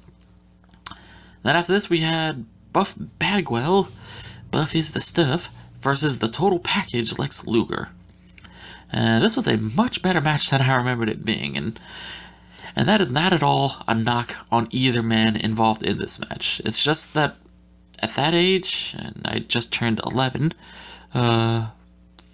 Then 1.43 1.57
after 1.57 1.73
this, 1.73 1.91
we 1.91 2.01
had 2.01 2.45
Buff 2.73 2.95
Bagwell, 3.19 3.89
Buff 4.51 4.75
is 4.75 4.93
the 4.93 5.01
stuff, 5.01 5.51
versus 5.81 6.19
the 6.19 6.29
total 6.29 6.59
package 6.59 7.19
Lex 7.19 7.47
Luger. 7.47 7.89
And 8.91 9.23
this 9.23 9.37
was 9.37 9.47
a 9.47 9.59
much 9.59 10.01
better 10.03 10.21
match 10.21 10.51
than 10.51 10.63
I 10.63 10.75
remembered 10.75 11.11
it 11.11 11.25
being, 11.25 11.57
and 11.57 11.79
and 12.77 12.89
that 12.89 13.01
is 13.01 13.13
not 13.13 13.33
at 13.33 13.43
all 13.43 13.83
a 13.87 13.95
knock 13.95 14.35
on 14.51 14.69
either 14.71 15.03
man 15.03 15.37
involved 15.37 15.83
in 15.83 15.99
this 15.99 16.19
match. 16.21 16.61
It's 16.65 16.83
just 16.83 17.15
that 17.15 17.37
at 18.01 18.15
that 18.15 18.35
age, 18.35 18.95
and 18.99 19.23
I 19.25 19.41
just 19.41 19.73
turned 19.73 20.01
11, 20.05 20.53
uh, 21.15 21.69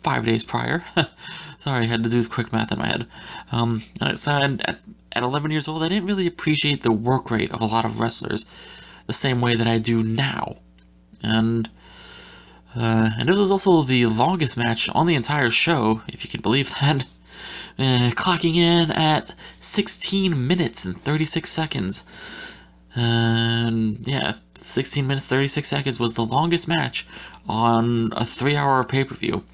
five 0.02 0.24
days 0.24 0.44
prior. 0.44 0.84
Sorry, 1.58 1.84
I 1.84 1.88
had 1.88 2.04
to 2.04 2.10
do 2.10 2.20
the 2.20 2.28
quick 2.28 2.52
math 2.52 2.72
in 2.72 2.78
my 2.78 2.86
head. 2.86 3.06
Um, 3.50 3.82
so 4.14 4.32
at, 4.32 4.84
at 5.12 5.22
11 5.22 5.50
years 5.50 5.68
old, 5.68 5.82
I 5.82 5.88
didn't 5.88 6.06
really 6.06 6.26
appreciate 6.26 6.82
the 6.82 6.92
work 6.92 7.30
rate 7.30 7.50
of 7.52 7.62
a 7.62 7.66
lot 7.66 7.86
of 7.86 8.00
wrestlers 8.00 8.44
the 9.06 9.12
same 9.12 9.40
way 9.40 9.56
that 9.56 9.66
I 9.66 9.78
do 9.78 10.02
now. 10.02 10.56
And 11.22 11.68
uh, 12.76 13.10
and 13.18 13.28
this 13.28 13.38
was 13.38 13.52
also 13.52 13.82
the 13.82 14.06
longest 14.06 14.56
match 14.56 14.88
on 14.90 15.06
the 15.06 15.14
entire 15.14 15.48
show, 15.48 16.02
if 16.08 16.24
you 16.24 16.30
can 16.30 16.40
believe 16.40 16.70
that. 16.80 17.04
Uh, 17.78 18.10
clocking 18.14 18.54
in 18.54 18.90
at 18.92 19.34
16 19.60 20.46
minutes 20.46 20.84
and 20.84 21.00
36 21.00 21.50
seconds. 21.50 22.04
And 22.94 24.06
yeah, 24.06 24.34
16 24.60 25.06
minutes 25.06 25.26
36 25.26 25.66
seconds 25.66 25.98
was 25.98 26.14
the 26.14 26.24
longest 26.24 26.68
match 26.68 27.06
on 27.48 28.12
a 28.16 28.24
three 28.24 28.56
hour 28.56 28.84
pay 28.84 29.04
per 29.04 29.14
view. 29.14 29.44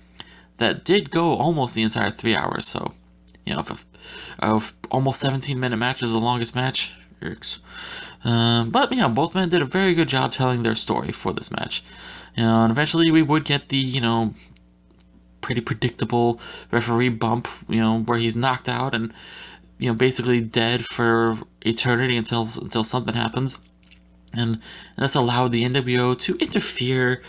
That 0.59 0.85
did 0.85 1.11
go 1.11 1.35
almost 1.35 1.75
the 1.75 1.83
entire 1.83 2.11
three 2.11 2.37
hours, 2.37 2.67
so 2.67 2.93
you 3.47 3.55
know, 3.55 3.61
if, 3.61 3.71
a, 3.71 4.57
if 4.57 4.75
almost 4.91 5.21
17 5.21 5.59
minute 5.59 5.79
match 5.79 6.03
is 6.03 6.13
the 6.13 6.19
longest 6.19 6.55
match, 6.55 6.93
um, 8.25 8.71
but, 8.71 8.91
you 8.93 8.99
know, 8.99 9.09
both 9.09 9.35
men 9.35 9.49
did 9.49 9.63
a 9.63 9.67
very 9.67 9.95
good 9.95 10.09
job 10.09 10.33
telling 10.33 10.63
their 10.63 10.75
story 10.75 11.13
for 11.13 11.33
this 11.33 11.51
match. 11.51 11.83
And 12.37 12.71
eventually 12.71 13.11
we 13.11 13.23
would 13.23 13.45
get 13.45 13.69
the, 13.69 13.77
you 13.77 14.01
know, 14.01 14.35
pretty 15.41 15.61
predictable 15.61 16.41
referee 16.71 17.11
bump, 17.11 17.49
you 17.69 17.81
know, 17.81 18.01
where 18.01 18.19
he's 18.19 18.37
knocked 18.37 18.69
out 18.69 18.95
and, 18.95 19.13
you 19.79 19.89
know, 19.89 19.95
basically 19.95 20.41
dead 20.41 20.85
for 20.85 21.37
eternity 21.63 22.17
until 22.17 22.47
until 22.61 22.85
something 22.85 23.15
happens. 23.15 23.59
And, 24.33 24.55
and 24.97 25.05
this 25.05 25.17
allowed 25.17 25.53
the 25.53 25.65
NWO 25.65 26.19
to 26.21 26.37
interfere 26.37 27.23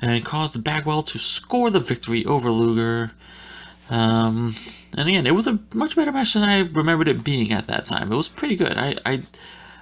and 0.00 0.24
caused 0.24 0.62
Bagwell 0.62 1.02
to 1.02 1.18
score 1.18 1.70
the 1.70 1.80
victory 1.80 2.24
over 2.26 2.50
Luger. 2.50 3.10
Um, 3.90 4.54
and 4.96 5.08
again, 5.08 5.26
it 5.26 5.34
was 5.34 5.46
a 5.46 5.58
much 5.74 5.96
better 5.96 6.12
match 6.12 6.34
than 6.34 6.44
I 6.44 6.60
remembered 6.60 7.08
it 7.08 7.24
being 7.24 7.52
at 7.52 7.66
that 7.66 7.84
time. 7.84 8.12
It 8.12 8.16
was 8.16 8.28
pretty 8.28 8.56
good. 8.56 8.76
I, 8.76 8.96
I, 9.04 9.22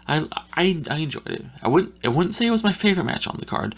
I, 0.06 0.28
I, 0.54 0.82
I 0.90 0.96
enjoyed 0.96 1.28
it. 1.28 1.44
I 1.62 1.68
wouldn't, 1.68 1.94
I 2.04 2.08
wouldn't 2.08 2.34
say 2.34 2.46
it 2.46 2.50
was 2.50 2.64
my 2.64 2.72
favorite 2.72 3.04
match 3.04 3.26
on 3.26 3.36
the 3.38 3.46
card. 3.46 3.74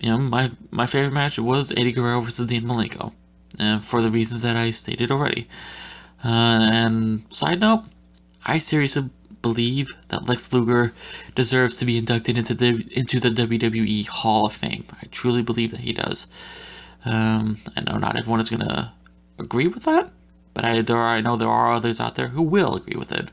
You 0.00 0.10
know, 0.10 0.18
my 0.18 0.50
my 0.70 0.86
favorite 0.86 1.14
match 1.14 1.38
was 1.38 1.72
Eddie 1.72 1.92
Guerrero 1.92 2.20
versus 2.20 2.46
Dean 2.46 2.64
Malenko, 2.64 3.14
uh, 3.58 3.78
for 3.80 4.02
the 4.02 4.10
reasons 4.10 4.42
that 4.42 4.56
I 4.56 4.70
stated 4.70 5.10
already. 5.10 5.48
Uh, 6.24 6.68
and 6.72 7.32
side 7.32 7.60
note, 7.60 7.84
I 8.44 8.58
seriously 8.58 9.10
believe 9.42 9.92
that 10.08 10.28
Lex 10.28 10.52
Luger 10.52 10.92
deserves 11.34 11.76
to 11.76 11.84
be 11.84 11.98
inducted 11.98 12.36
into 12.36 12.54
the 12.54 12.86
into 12.90 13.20
the 13.20 13.30
WWE 13.30 14.06
Hall 14.08 14.46
of 14.46 14.52
Fame. 14.52 14.84
I 15.02 15.06
truly 15.10 15.42
believe 15.42 15.70
that 15.70 15.80
he 15.80 15.92
does. 15.92 16.26
Um, 17.04 17.56
I 17.76 17.82
know 17.82 17.98
not 17.98 18.16
everyone 18.16 18.40
is 18.40 18.50
gonna 18.50 18.92
agree 19.38 19.68
with 19.68 19.84
that, 19.84 20.10
but 20.54 20.64
I 20.64 20.80
there 20.82 20.96
are, 20.96 21.16
I 21.16 21.20
know 21.20 21.36
there 21.36 21.48
are 21.48 21.72
others 21.72 22.00
out 22.00 22.14
there 22.16 22.28
who 22.28 22.42
will 22.42 22.74
agree 22.74 22.96
with 22.96 23.12
it. 23.12 23.28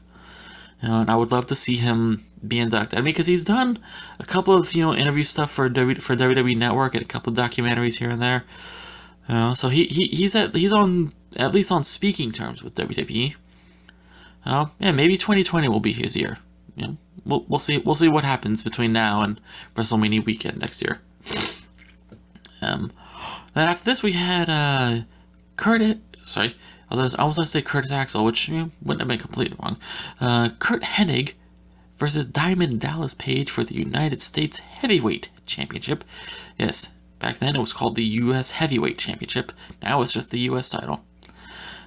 You 0.82 0.90
know, 0.90 1.02
and 1.02 1.10
I 1.10 1.16
would 1.16 1.32
love 1.32 1.48
to 1.48 1.56
see 1.56 1.76
him 1.76 2.22
be 2.48 2.60
inducted. 2.60 3.00
I 3.00 3.02
mean, 3.02 3.14
because 3.14 3.28
he's 3.28 3.46
done 3.46 3.80
a 4.20 4.26
couple 4.26 4.54
of 4.54 4.74
you 4.74 4.84
know 4.84 4.94
interview 4.94 5.24
stuff 5.24 5.52
for 5.52 5.70
w, 5.70 6.00
for 6.00 6.16
WWE 6.16 6.58
Network 6.58 6.94
and 6.94 7.04
a 7.04 7.08
couple 7.08 7.32
of 7.32 7.40
documentaries 7.40 7.98
here 7.98 8.10
and 8.10 8.22
there. 8.22 8.44
Know, 9.30 9.54
so 9.54 9.70
he, 9.70 9.86
he 9.86 10.08
he's 10.12 10.36
at 10.36 10.54
he's 10.54 10.74
on 10.74 11.14
at 11.38 11.54
least 11.54 11.72
on 11.72 11.84
speaking 11.84 12.32
terms 12.32 12.62
with 12.62 12.76
WWE. 12.76 13.36
Uh, 14.46 14.66
yeah, 14.80 14.92
maybe 14.92 15.16
2020 15.16 15.70
will 15.70 15.80
be 15.80 15.94
his 15.94 16.16
year. 16.18 16.38
Know, 16.76 16.98
we'll 17.26 17.46
we'll 17.48 17.60
see 17.60 17.78
we'll 17.78 17.96
see 17.96 18.10
what 18.10 18.24
happens 18.24 18.62
between 18.62 18.92
now 18.92 19.22
and 19.22 19.40
WrestleMania 19.76 20.26
weekend 20.26 20.58
next 20.58 20.82
year. 20.82 21.00
Um, 22.62 22.92
then 23.54 23.68
after 23.68 23.86
this 23.86 24.04
we 24.04 24.12
had 24.12 24.50
uh, 24.50 25.02
Curtis. 25.56 25.98
Sorry, 26.22 26.54
I 26.90 26.96
was, 26.96 27.16
I 27.16 27.24
was 27.24 27.38
to 27.38 27.46
say 27.46 27.62
Curtis 27.62 27.92
Axel, 27.92 28.24
which 28.24 28.48
you 28.48 28.58
know, 28.58 28.70
wouldn't 28.84 29.02
have 29.02 29.08
been 29.08 29.20
completely 29.20 29.58
wrong. 29.62 29.78
Uh, 30.22 30.50
Curt 30.60 30.84
Hennig 30.84 31.34
versus 31.98 32.28
Diamond 32.28 32.80
Dallas 32.80 33.14
Page 33.14 33.50
for 33.50 33.64
the 33.64 33.76
United 33.76 34.22
States 34.22 34.60
Heavyweight 34.60 35.30
Championship. 35.46 36.04
Yes, 36.58 36.92
back 37.24 37.40
then 37.40 37.56
it 37.56 37.62
was 37.62 37.72
called 37.72 37.96
the 37.96 38.04
U.S. 38.04 38.52
Heavyweight 38.52 38.98
Championship. 38.98 39.54
Now 39.82 40.02
it's 40.02 40.12
just 40.12 40.30
the 40.30 40.42
U.S. 40.52 40.68
title. 40.68 41.06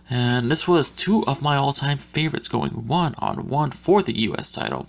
And 0.08 0.50
this 0.50 0.66
was 0.66 0.90
two 0.90 1.26
of 1.26 1.42
my 1.42 1.56
all-time 1.56 1.98
favorites 1.98 2.48
going 2.48 2.70
one-on-one 2.70 3.72
for 3.72 4.02
the 4.02 4.18
U.S. 4.28 4.50
title. 4.50 4.88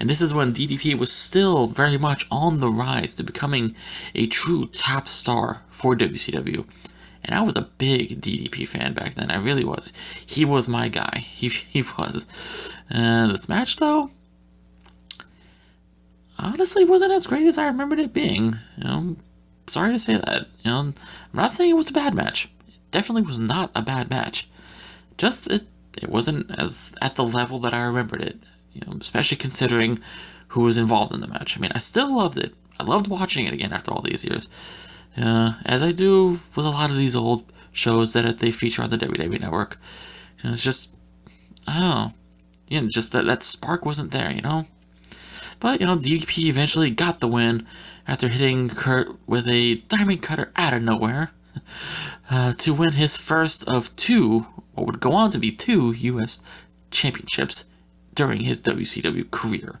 And 0.00 0.08
this 0.08 0.22
is 0.22 0.32
when 0.32 0.54
DDP 0.54 0.98
was 0.98 1.12
still 1.12 1.66
very 1.66 1.98
much 1.98 2.26
on 2.30 2.60
the 2.60 2.70
rise 2.70 3.14
to 3.16 3.22
becoming 3.22 3.74
a 4.14 4.26
true 4.28 4.64
top 4.68 5.06
star 5.06 5.60
for 5.68 5.94
WCW. 5.94 6.64
And 7.22 7.34
I 7.34 7.42
was 7.42 7.56
a 7.56 7.68
big 7.76 8.22
DDP 8.22 8.66
fan 8.66 8.94
back 8.94 9.12
then. 9.12 9.30
I 9.30 9.36
really 9.36 9.64
was. 9.64 9.92
He 10.24 10.46
was 10.46 10.68
my 10.68 10.88
guy. 10.88 11.18
He, 11.22 11.48
he 11.50 11.84
was. 11.98 12.26
And 12.88 13.30
this 13.30 13.46
match, 13.46 13.76
though, 13.76 14.08
honestly 16.38 16.84
wasn't 16.84 17.12
as 17.12 17.26
great 17.26 17.46
as 17.46 17.58
I 17.58 17.66
remembered 17.66 17.98
it 17.98 18.14
being. 18.14 18.56
You 18.78 18.84
know, 18.84 19.16
sorry 19.66 19.92
to 19.92 19.98
say 19.98 20.14
that. 20.14 20.46
You 20.62 20.70
know, 20.70 20.78
I'm 20.78 20.94
not 21.32 21.52
saying 21.52 21.70
it 21.70 21.76
was 21.76 21.90
a 21.90 21.94
bad 21.94 22.14
match. 22.14 22.48
It 22.68 22.74
definitely 22.90 23.22
was 23.22 23.38
not 23.38 23.70
a 23.74 23.82
bad 23.82 24.10
match. 24.10 24.48
Just 25.18 25.46
it, 25.48 25.62
it 25.96 26.08
wasn't 26.08 26.50
as 26.58 26.94
at 27.00 27.14
the 27.14 27.24
level 27.24 27.58
that 27.60 27.74
I 27.74 27.84
remembered 27.84 28.22
it. 28.22 28.38
You 28.72 28.82
know, 28.86 28.96
especially 29.00 29.38
considering 29.38 29.98
who 30.48 30.62
was 30.62 30.78
involved 30.78 31.14
in 31.14 31.20
the 31.20 31.26
match. 31.26 31.56
I 31.56 31.60
mean, 31.60 31.72
I 31.74 31.78
still 31.78 32.14
loved 32.14 32.38
it. 32.38 32.54
I 32.78 32.84
loved 32.84 33.08
watching 33.08 33.46
it 33.46 33.54
again 33.54 33.72
after 33.72 33.90
all 33.90 34.02
these 34.02 34.24
years. 34.24 34.48
Uh, 35.16 35.54
as 35.64 35.82
I 35.82 35.92
do 35.92 36.38
with 36.54 36.66
a 36.66 36.70
lot 36.70 36.90
of 36.90 36.96
these 36.96 37.16
old 37.16 37.50
shows 37.72 38.12
that 38.12 38.38
they 38.38 38.50
feature 38.50 38.82
on 38.82 38.90
the 38.90 38.98
WWE 38.98 39.40
Network. 39.40 39.78
You 40.38 40.44
know, 40.44 40.52
it's 40.52 40.62
just, 40.62 40.90
I 41.66 41.80
don't 41.80 41.90
know. 41.90 42.10
Yeah, 42.68 42.82
just 42.88 43.12
that, 43.12 43.24
that 43.26 43.42
spark 43.42 43.84
wasn't 43.84 44.12
there, 44.12 44.30
you 44.30 44.42
know? 44.42 44.64
But, 45.60 45.80
you 45.80 45.86
know, 45.86 45.96
DDP 45.96 46.46
eventually 46.46 46.90
got 46.90 47.20
the 47.20 47.28
win 47.28 47.66
after 48.06 48.28
hitting 48.28 48.68
Kurt 48.68 49.08
with 49.26 49.46
a 49.48 49.76
diamond 49.88 50.22
cutter 50.22 50.52
out 50.56 50.74
of 50.74 50.82
nowhere 50.82 51.30
uh, 52.30 52.52
to 52.54 52.74
win 52.74 52.92
his 52.92 53.16
first 53.16 53.66
of 53.68 53.94
two, 53.96 54.46
what 54.74 54.86
would 54.86 55.00
go 55.00 55.12
on 55.12 55.30
to 55.30 55.38
be 55.38 55.50
two, 55.50 55.92
U.S. 55.92 56.42
championships 56.90 57.64
during 58.14 58.40
his 58.40 58.60
WCW 58.62 59.30
career. 59.30 59.80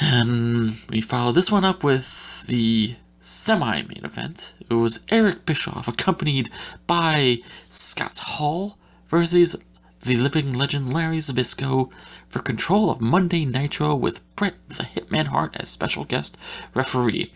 And 0.00 0.72
we 0.88 1.00
follow 1.00 1.32
this 1.32 1.50
one 1.50 1.64
up 1.64 1.84
with 1.84 2.46
the 2.46 2.94
semi-main 3.20 4.04
event. 4.04 4.54
It 4.68 4.74
was 4.74 5.00
Eric 5.10 5.44
Bischoff 5.44 5.86
accompanied 5.86 6.50
by 6.86 7.38
Scott 7.68 8.18
Hall 8.18 8.78
versus 9.08 9.54
the 10.02 10.16
living 10.16 10.52
legend 10.52 10.92
Larry 10.92 11.18
Zbyszko 11.18 11.92
for 12.28 12.40
control 12.40 12.90
of 12.90 13.00
Monday 13.00 13.44
Nitro 13.44 13.94
with 13.94 14.20
Bret 14.34 14.54
the 14.68 14.82
Hitman 14.82 15.26
Hart 15.28 15.54
as 15.54 15.68
special 15.68 16.04
guest 16.04 16.36
referee. 16.74 17.32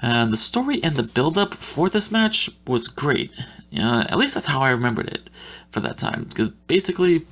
And 0.00 0.32
the 0.32 0.36
story 0.36 0.82
and 0.84 0.94
the 0.94 1.02
build-up 1.02 1.54
for 1.54 1.88
this 1.88 2.10
match 2.10 2.48
was 2.66 2.86
great. 2.88 3.32
Uh, 3.76 4.04
at 4.08 4.18
least 4.18 4.34
that's 4.34 4.46
how 4.46 4.60
I 4.60 4.68
remembered 4.68 5.08
it 5.08 5.30
for 5.70 5.80
that 5.80 5.96
time. 5.96 6.24
Because 6.28 6.48
basically, 6.48 7.26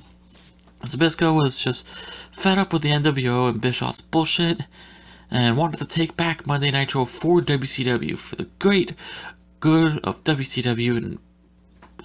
Zbyszko 0.83 1.33
was 1.33 1.63
just 1.63 1.87
fed 2.31 2.57
up 2.57 2.73
with 2.73 2.81
the 2.81 2.89
NWO 2.89 3.49
and 3.49 3.61
Bischoff's 3.61 4.01
bullshit 4.01 4.59
and 5.31 5.55
wanted 5.55 5.77
to 5.77 5.85
take 5.85 6.17
back 6.17 6.45
Monday 6.45 6.69
Nitro 6.69 7.05
for 7.05 7.39
WCW 7.39 8.17
for 8.17 8.35
the 8.35 8.49
great 8.59 8.93
good 9.61 9.99
of 9.99 10.23
WCW 10.25 10.97
and 10.97 11.19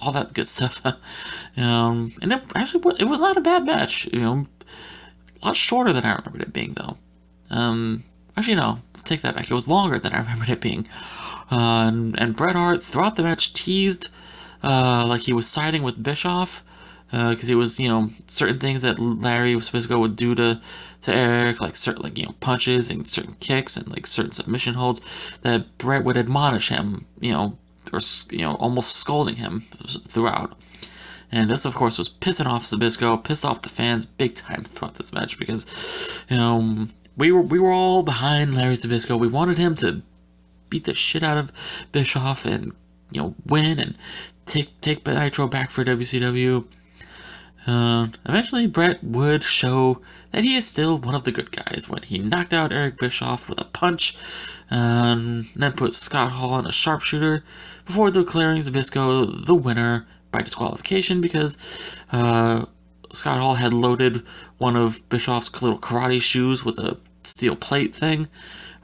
all 0.01 0.11
that 0.11 0.33
good 0.33 0.47
stuff. 0.47 0.81
um, 1.57 2.11
and 2.21 2.33
it 2.33 2.41
actually 2.55 2.95
it 2.99 3.05
was 3.05 3.21
not 3.21 3.37
a 3.37 3.41
bad 3.41 3.65
match. 3.65 4.07
You 4.11 4.19
know, 4.19 4.45
a 5.41 5.45
lot 5.45 5.55
shorter 5.55 5.93
than 5.93 6.05
I 6.05 6.15
remembered 6.15 6.41
it 6.41 6.53
being 6.53 6.73
though. 6.73 6.97
Um, 7.49 8.03
actually, 8.37 8.55
no, 8.55 8.79
take 9.03 9.21
that 9.21 9.35
back. 9.35 9.49
It 9.49 9.53
was 9.53 9.67
longer 9.67 9.99
than 9.99 10.13
I 10.13 10.19
remembered 10.23 10.49
it 10.49 10.61
being. 10.61 10.87
Uh, 11.51 11.87
and, 11.87 12.19
and 12.19 12.35
Bret 12.35 12.55
Hart 12.55 12.83
throughout 12.83 13.15
the 13.15 13.23
match 13.23 13.53
teased 13.53 14.09
uh, 14.63 15.05
like 15.07 15.21
he 15.21 15.33
was 15.33 15.47
siding 15.47 15.83
with 15.83 16.01
Bischoff. 16.01 16.63
because 17.11 17.49
it 17.49 17.55
was 17.55 17.79
you 17.79 17.87
know 17.87 18.09
certain 18.27 18.59
things 18.59 18.83
that 18.83 18.99
Larry 18.99 19.55
Zbyszko 19.55 19.99
would 19.99 20.15
do 20.15 20.35
to 20.35 20.61
to 21.01 21.15
Eric, 21.15 21.61
like 21.61 21.75
certain 21.75 22.03
like 22.03 22.17
you 22.17 22.25
know 22.25 22.35
punches 22.39 22.89
and 22.89 23.07
certain 23.07 23.35
kicks 23.39 23.77
and 23.77 23.87
like 23.87 24.05
certain 24.05 24.31
submission 24.31 24.73
holds 24.73 25.01
that 25.41 25.77
Bret 25.77 26.03
would 26.03 26.17
admonish 26.17 26.69
him, 26.69 27.05
you 27.19 27.31
know, 27.31 27.57
or 27.91 27.99
you 28.31 28.43
know 28.43 28.55
almost 28.55 28.95
scolding 28.95 29.35
him 29.35 29.61
throughout. 30.07 30.57
And 31.31 31.49
this, 31.49 31.65
of 31.65 31.75
course, 31.75 31.99
was 31.99 32.09
pissing 32.09 32.47
off 32.47 32.63
Zbyszko, 32.63 33.23
pissed 33.23 33.45
off 33.45 33.61
the 33.61 33.69
fans 33.69 34.05
big 34.05 34.33
time 34.33 34.63
throughout 34.63 34.95
this 34.95 35.13
match 35.13 35.37
because, 35.37 35.67
you 36.27 36.37
know, 36.37 36.87
we 37.17 37.31
were 37.31 37.41
we 37.41 37.59
were 37.59 37.71
all 37.71 38.01
behind 38.01 38.55
Larry 38.55 38.73
Zbyszko. 38.73 39.19
We 39.19 39.27
wanted 39.27 39.57
him 39.57 39.75
to 39.75 40.01
beat 40.69 40.85
the 40.85 40.93
shit 40.93 41.23
out 41.23 41.37
of 41.37 41.51
Bischoff 41.91 42.45
and 42.45 42.73
you 43.11 43.21
know 43.21 43.35
win 43.45 43.79
and 43.79 43.95
take 44.45 44.81
take 44.81 45.05
Nitro 45.05 45.47
back 45.47 45.71
for 45.71 45.83
WCW. 45.83 46.65
Uh, 47.69 48.07
eventually, 48.25 48.65
Bret 48.65 49.03
would 49.03 49.43
show 49.43 50.01
that 50.31 50.43
he 50.43 50.55
is 50.55 50.65
still 50.65 50.97
one 50.97 51.13
of 51.13 51.23
the 51.23 51.31
good 51.31 51.51
guys 51.51 51.87
when 51.87 52.01
he 52.01 52.17
knocked 52.17 52.51
out 52.51 52.73
Eric 52.73 52.97
Bischoff 52.97 53.47
with 53.47 53.61
a 53.61 53.65
punch, 53.65 54.17
and 54.71 55.45
then 55.55 55.73
put 55.73 55.93
Scott 55.93 56.31
Hall 56.31 56.57
in 56.57 56.65
a 56.65 56.71
sharpshooter 56.71 57.43
before 57.85 58.09
declaring 58.09 58.63
Zbyszko 58.63 59.45
the 59.45 59.53
winner 59.53 60.07
by 60.31 60.41
disqualification 60.41 61.21
because 61.21 61.59
uh, 62.11 62.65
Scott 63.11 63.39
Hall 63.39 63.53
had 63.53 63.71
loaded 63.71 64.23
one 64.57 64.75
of 64.75 65.07
Bischoff's 65.09 65.61
little 65.61 65.77
karate 65.77 66.23
shoes 66.23 66.65
with 66.65 66.79
a 66.79 66.97
steel 67.23 67.55
plate 67.55 67.95
thing, 67.95 68.27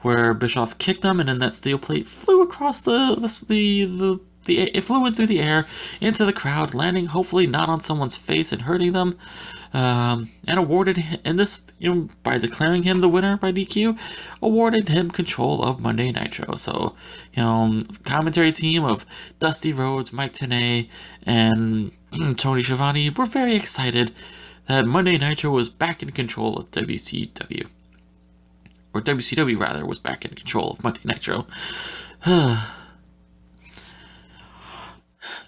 where 0.02 0.32
Bischoff 0.32 0.78
kicked 0.78 1.04
him, 1.04 1.18
and 1.18 1.28
then 1.28 1.40
that 1.40 1.54
steel 1.56 1.78
plate 1.78 2.06
flew 2.06 2.40
across 2.40 2.82
the 2.82 3.16
the 3.18 3.46
the, 3.48 3.84
the, 3.84 4.20
the 4.46 4.58
it 4.58 4.80
flew 4.82 5.04
in 5.06 5.14
through 5.14 5.26
the 5.26 5.40
air 5.40 5.66
into 6.00 6.24
the 6.24 6.32
crowd, 6.32 6.74
landing 6.74 7.06
hopefully 7.06 7.46
not 7.46 7.68
on 7.68 7.80
someone's 7.80 8.16
face 8.16 8.52
and 8.52 8.62
hurting 8.62 8.92
them, 8.92 9.18
um, 9.74 10.28
and 10.46 10.58
awarded 10.58 11.02
and 11.24 11.38
this 11.38 11.60
you 11.78 11.92
know 11.92 12.08
by 12.22 12.38
declaring 12.38 12.82
him 12.82 13.00
the 13.00 13.08
winner 13.08 13.36
by 13.36 13.52
DQ, 13.52 13.98
awarded 14.40 14.88
him 14.88 15.10
control 15.10 15.62
of 15.62 15.80
Monday 15.80 16.10
Nitro. 16.10 16.54
So 16.54 16.94
you 17.34 17.42
know 17.42 17.82
commentary 18.04 18.52
team 18.52 18.84
of 18.84 19.04
Dusty 19.38 19.72
Rhodes, 19.72 20.12
Mike 20.12 20.32
Tenay, 20.32 20.88
and 21.24 21.90
Tony 22.36 22.62
Schiavone 22.62 23.10
were 23.10 23.26
very 23.26 23.54
excited 23.54 24.12
that 24.68 24.86
Monday 24.86 25.18
Nitro 25.18 25.50
was 25.50 25.68
back 25.68 26.02
in 26.02 26.10
control 26.10 26.56
of 26.56 26.70
WCW 26.70 27.68
or 28.94 29.02
WCW 29.02 29.60
rather, 29.60 29.84
was 29.84 29.98
back 29.98 30.24
in 30.24 30.34
control 30.34 30.70
of 30.70 30.82
Monday 30.82 31.00
Nitro. 31.04 31.46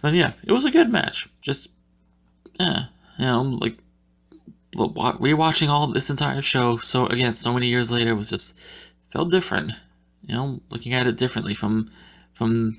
but 0.03 0.13
yeah, 0.15 0.33
it 0.45 0.53
was 0.53 0.65
a 0.65 0.71
good 0.71 0.91
match. 0.91 1.29
Just, 1.41 1.69
yeah, 2.59 2.87
you 3.19 3.25
know, 3.25 3.43
like 3.43 3.77
rewatching 4.75 5.69
all 5.69 5.87
this 5.89 6.11
entire 6.11 6.43
show. 6.43 6.77
So 6.77 7.07
again, 7.07 7.35
so 7.35 7.53
many 7.53 7.69
years 7.69 7.91
later, 7.91 8.15
was 8.15 8.31
just 8.31 8.59
felt 9.11 9.31
different. 9.31 9.73
You 10.27 10.35
know, 10.35 10.61
looking 10.71 10.93
at 10.93 11.07
it 11.07 11.17
differently 11.17 11.55
from 11.55 11.91
from 12.33 12.77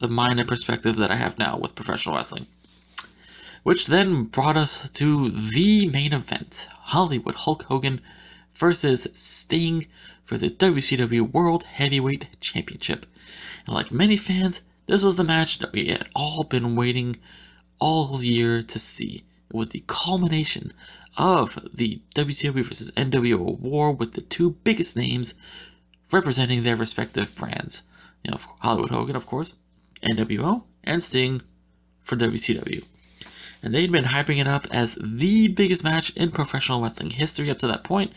the 0.00 0.08
mind 0.08 0.40
and 0.40 0.48
perspective 0.48 0.96
that 0.96 1.10
I 1.10 1.16
have 1.16 1.38
now 1.38 1.58
with 1.58 1.74
professional 1.74 2.16
wrestling. 2.16 2.46
Which 3.62 3.86
then 3.86 4.24
brought 4.24 4.56
us 4.56 4.90
to 4.90 5.30
the 5.30 5.86
main 5.86 6.12
event 6.12 6.68
Hollywood 6.72 7.34
Hulk 7.34 7.62
Hogan 7.62 8.00
versus 8.52 9.06
Sting 9.14 9.86
for 10.22 10.36
the 10.36 10.50
WCW 10.50 11.32
World 11.32 11.64
Heavyweight 11.64 12.40
Championship. 12.40 13.06
And 13.66 13.74
like 13.74 13.92
many 13.92 14.16
fans, 14.16 14.62
this 14.86 15.02
was 15.02 15.16
the 15.16 15.24
match 15.24 15.58
that 15.58 15.72
we 15.72 15.86
had 15.86 16.08
all 16.14 16.44
been 16.44 16.76
waiting 16.76 17.16
all 17.78 18.22
year 18.22 18.62
to 18.62 18.78
see. 18.78 19.24
It 19.48 19.56
was 19.56 19.70
the 19.70 19.84
culmination 19.86 20.72
of 21.16 21.58
the 21.72 22.00
WCW 22.14 22.64
versus 22.64 22.90
NWO 22.92 23.58
war 23.58 23.92
with 23.92 24.12
the 24.12 24.20
two 24.20 24.50
biggest 24.64 24.96
names 24.96 25.34
representing 26.12 26.62
their 26.62 26.76
respective 26.76 27.34
brands. 27.34 27.84
You 28.24 28.32
know, 28.32 28.38
Hollywood 28.60 28.90
Hogan, 28.90 29.16
of 29.16 29.26
course, 29.26 29.54
NWO, 30.02 30.64
and 30.82 31.02
Sting 31.02 31.40
for 32.00 32.16
WCW. 32.16 32.84
And 33.62 33.74
they'd 33.74 33.90
been 33.90 34.04
hyping 34.04 34.38
it 34.38 34.46
up 34.46 34.66
as 34.70 34.98
the 35.02 35.48
biggest 35.48 35.82
match 35.82 36.10
in 36.10 36.30
professional 36.30 36.82
wrestling 36.82 37.10
history 37.10 37.50
up 37.50 37.58
to 37.58 37.66
that 37.68 37.84
point. 37.84 38.12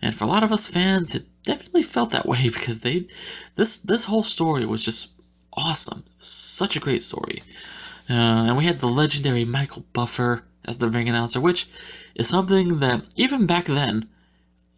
And 0.00 0.14
for 0.14 0.24
a 0.24 0.28
lot 0.28 0.44
of 0.44 0.52
us 0.52 0.68
fans, 0.68 1.14
it 1.14 1.26
definitely 1.42 1.82
felt 1.82 2.10
that 2.10 2.26
way 2.26 2.42
because 2.44 2.80
they 2.80 3.06
this 3.56 3.78
this 3.78 4.04
whole 4.04 4.22
story 4.22 4.64
was 4.64 4.84
just 4.84 5.15
awesome. 5.56 6.04
Such 6.18 6.76
a 6.76 6.80
great 6.80 7.02
story. 7.02 7.42
Uh, 8.08 8.12
and 8.12 8.56
we 8.56 8.64
had 8.64 8.80
the 8.80 8.88
legendary 8.88 9.44
Michael 9.44 9.84
Buffer 9.92 10.44
as 10.64 10.78
the 10.78 10.88
ring 10.88 11.08
announcer, 11.08 11.40
which 11.40 11.66
is 12.14 12.28
something 12.28 12.80
that 12.80 13.02
even 13.16 13.46
back 13.46 13.66
then, 13.66 14.08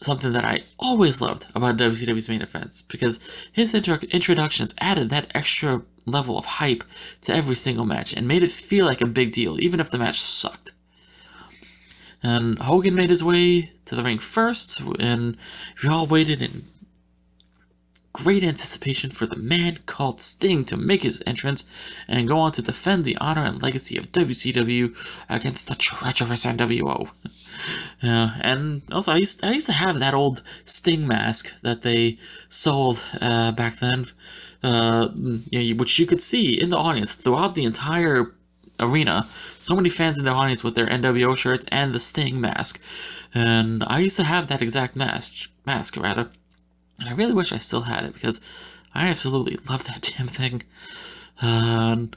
something 0.01 0.33
that 0.33 0.45
I 0.45 0.63
always 0.79 1.21
loved 1.21 1.47
about 1.55 1.77
WCW's 1.77 2.29
main 2.29 2.43
events 2.43 2.83
because 2.83 3.19
his 3.53 3.75
intro- 3.75 3.99
introductions 4.11 4.75
added 4.79 5.11
that 5.11 5.31
extra 5.35 5.83
level 6.07 6.39
of 6.39 6.45
hype 6.45 6.85
to 7.23 7.35
every 7.35 7.57
single 7.57 7.85
match 7.85 8.13
and 8.15 8.29
made 8.29 8.43
it 8.43 8.51
feel 8.51 8.87
like 8.87 9.01
a 9.01 9.07
big 9.07 9.33
deal, 9.33 9.61
even 9.61 9.81
if 9.81 9.91
the 9.91 9.99
match 9.99 10.21
sucked. 10.21 10.73
And 12.23 12.59
Hogan 12.59 12.95
made 12.95 13.11
his 13.11 13.23
way 13.23 13.73
to 13.87 13.95
the 13.95 14.03
ring 14.03 14.19
first, 14.19 14.81
and 14.99 15.37
we 15.83 15.89
all 15.89 16.07
waited 16.07 16.43
in 16.43 16.65
great 18.25 18.43
anticipation 18.43 19.11
for 19.11 19.27
the 19.27 19.37
man 19.37 19.79
called 19.87 20.21
Sting 20.21 20.65
to 20.65 20.77
make 20.77 21.05
his 21.05 21.23
entrance 21.25 21.67
and 22.09 22.27
go 22.27 22.39
on 22.39 22.51
to 22.53 22.63
defend 22.63 23.05
the 23.05 23.17
honor 23.19 23.45
and 23.45 23.63
legacy 23.63 23.97
of 23.97 24.11
WCW 24.11 24.97
against 25.29 25.69
the 25.69 25.77
treacherous 25.77 26.45
NWO. 26.45 27.09
Yeah, 28.03 28.37
and 28.41 28.83
also 28.91 29.13
I 29.13 29.19
used, 29.19 29.45
I 29.45 29.53
used 29.53 29.67
to 29.67 29.73
have 29.73 30.01
that 30.01 30.15
old 30.15 30.43
Sting 30.65 31.07
mask 31.07 31.53
that 31.63 31.83
they 31.83 32.19
sold 32.49 33.05
uh, 33.21 33.53
back 33.53 33.79
then, 33.79 34.07
uh, 34.65 35.09
which 35.77 36.01
you 36.01 36.07
could 36.07 36.21
see 36.21 36.61
in 36.61 36.71
the 36.71 36.77
audience 36.77 37.13
throughout 37.13 37.55
the 37.55 37.65
entire 37.65 38.35
arena. 38.81 39.29
So 39.61 39.77
many 39.77 39.91
fans 39.91 40.19
in 40.19 40.25
the 40.25 40.31
audience 40.31 40.65
with 40.65 40.75
their 40.75 40.89
NWO 40.89 41.37
shirts 41.37 41.67
and 41.71 41.95
the 41.95 42.01
Sting 42.01 42.41
mask. 42.41 42.81
And 43.33 43.85
I 43.87 44.01
used 44.01 44.17
to 44.17 44.25
have 44.25 44.49
that 44.49 44.63
exact 44.63 44.97
mask, 44.97 45.51
mask 45.65 45.97
rather. 45.97 46.31
And 46.99 47.09
I 47.09 47.13
really 47.13 47.33
wish 47.33 47.53
I 47.53 47.59
still 47.59 47.83
had 47.83 48.05
it 48.05 48.15
because 48.15 48.41
I 48.95 49.09
absolutely 49.09 49.59
love 49.69 49.85
that 49.85 50.13
damn 50.17 50.27
thing. 50.27 50.63
Uh, 51.41 51.91
and, 51.93 52.17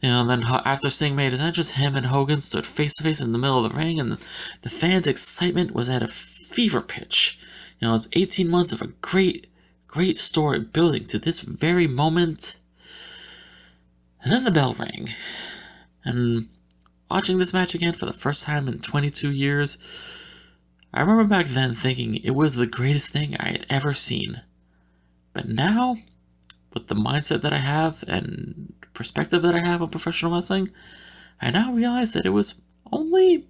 you 0.00 0.08
know, 0.08 0.26
then 0.26 0.44
after 0.44 0.88
Sting 0.90 1.14
made 1.14 1.32
his 1.32 1.40
entrance, 1.40 1.70
him 1.70 1.96
and 1.96 2.06
Hogan 2.06 2.40
stood 2.40 2.66
face 2.66 2.94
to 2.96 3.04
face 3.04 3.20
in 3.20 3.32
the 3.32 3.38
middle 3.38 3.64
of 3.64 3.70
the 3.70 3.78
ring, 3.78 4.00
and 4.00 4.18
the 4.62 4.70
fans' 4.70 5.06
excitement 5.06 5.72
was 5.72 5.88
at 5.88 6.02
a 6.02 6.08
fever 6.08 6.80
pitch. 6.80 7.38
You 7.80 7.86
know, 7.86 7.90
it 7.90 7.92
was 7.92 8.08
18 8.12 8.48
months 8.48 8.72
of 8.72 8.80
a 8.80 8.88
great, 9.02 9.48
great 9.86 10.16
story 10.16 10.60
building 10.60 11.04
to 11.06 11.18
this 11.18 11.40
very 11.40 11.86
moment. 11.86 12.56
And 14.22 14.32
then 14.32 14.44
the 14.44 14.50
bell 14.50 14.74
rang. 14.78 15.10
And 16.04 16.48
watching 17.10 17.38
this 17.38 17.52
match 17.52 17.74
again 17.74 17.92
for 17.92 18.06
the 18.06 18.12
first 18.12 18.44
time 18.44 18.68
in 18.68 18.78
22 18.80 19.30
years, 19.30 19.76
I 20.94 21.00
remember 21.00 21.24
back 21.24 21.46
then 21.46 21.74
thinking 21.74 22.14
it 22.14 22.36
was 22.36 22.54
the 22.54 22.68
greatest 22.68 23.10
thing 23.10 23.36
I 23.36 23.50
had 23.50 23.66
ever 23.68 23.92
seen. 23.92 24.42
But 25.32 25.48
now, 25.48 25.96
with 26.72 26.86
the 26.86 26.94
mindset 26.94 27.42
that 27.42 27.52
I 27.52 27.58
have 27.58 28.04
and 28.06 28.72
perspective 28.94 29.42
that 29.42 29.56
I 29.56 29.64
have 29.64 29.82
on 29.82 29.88
professional 29.88 30.32
wrestling, 30.32 30.70
I 31.42 31.50
now 31.50 31.72
realize 31.72 32.12
that 32.12 32.24
it 32.24 32.30
was 32.30 32.62
only 32.92 33.44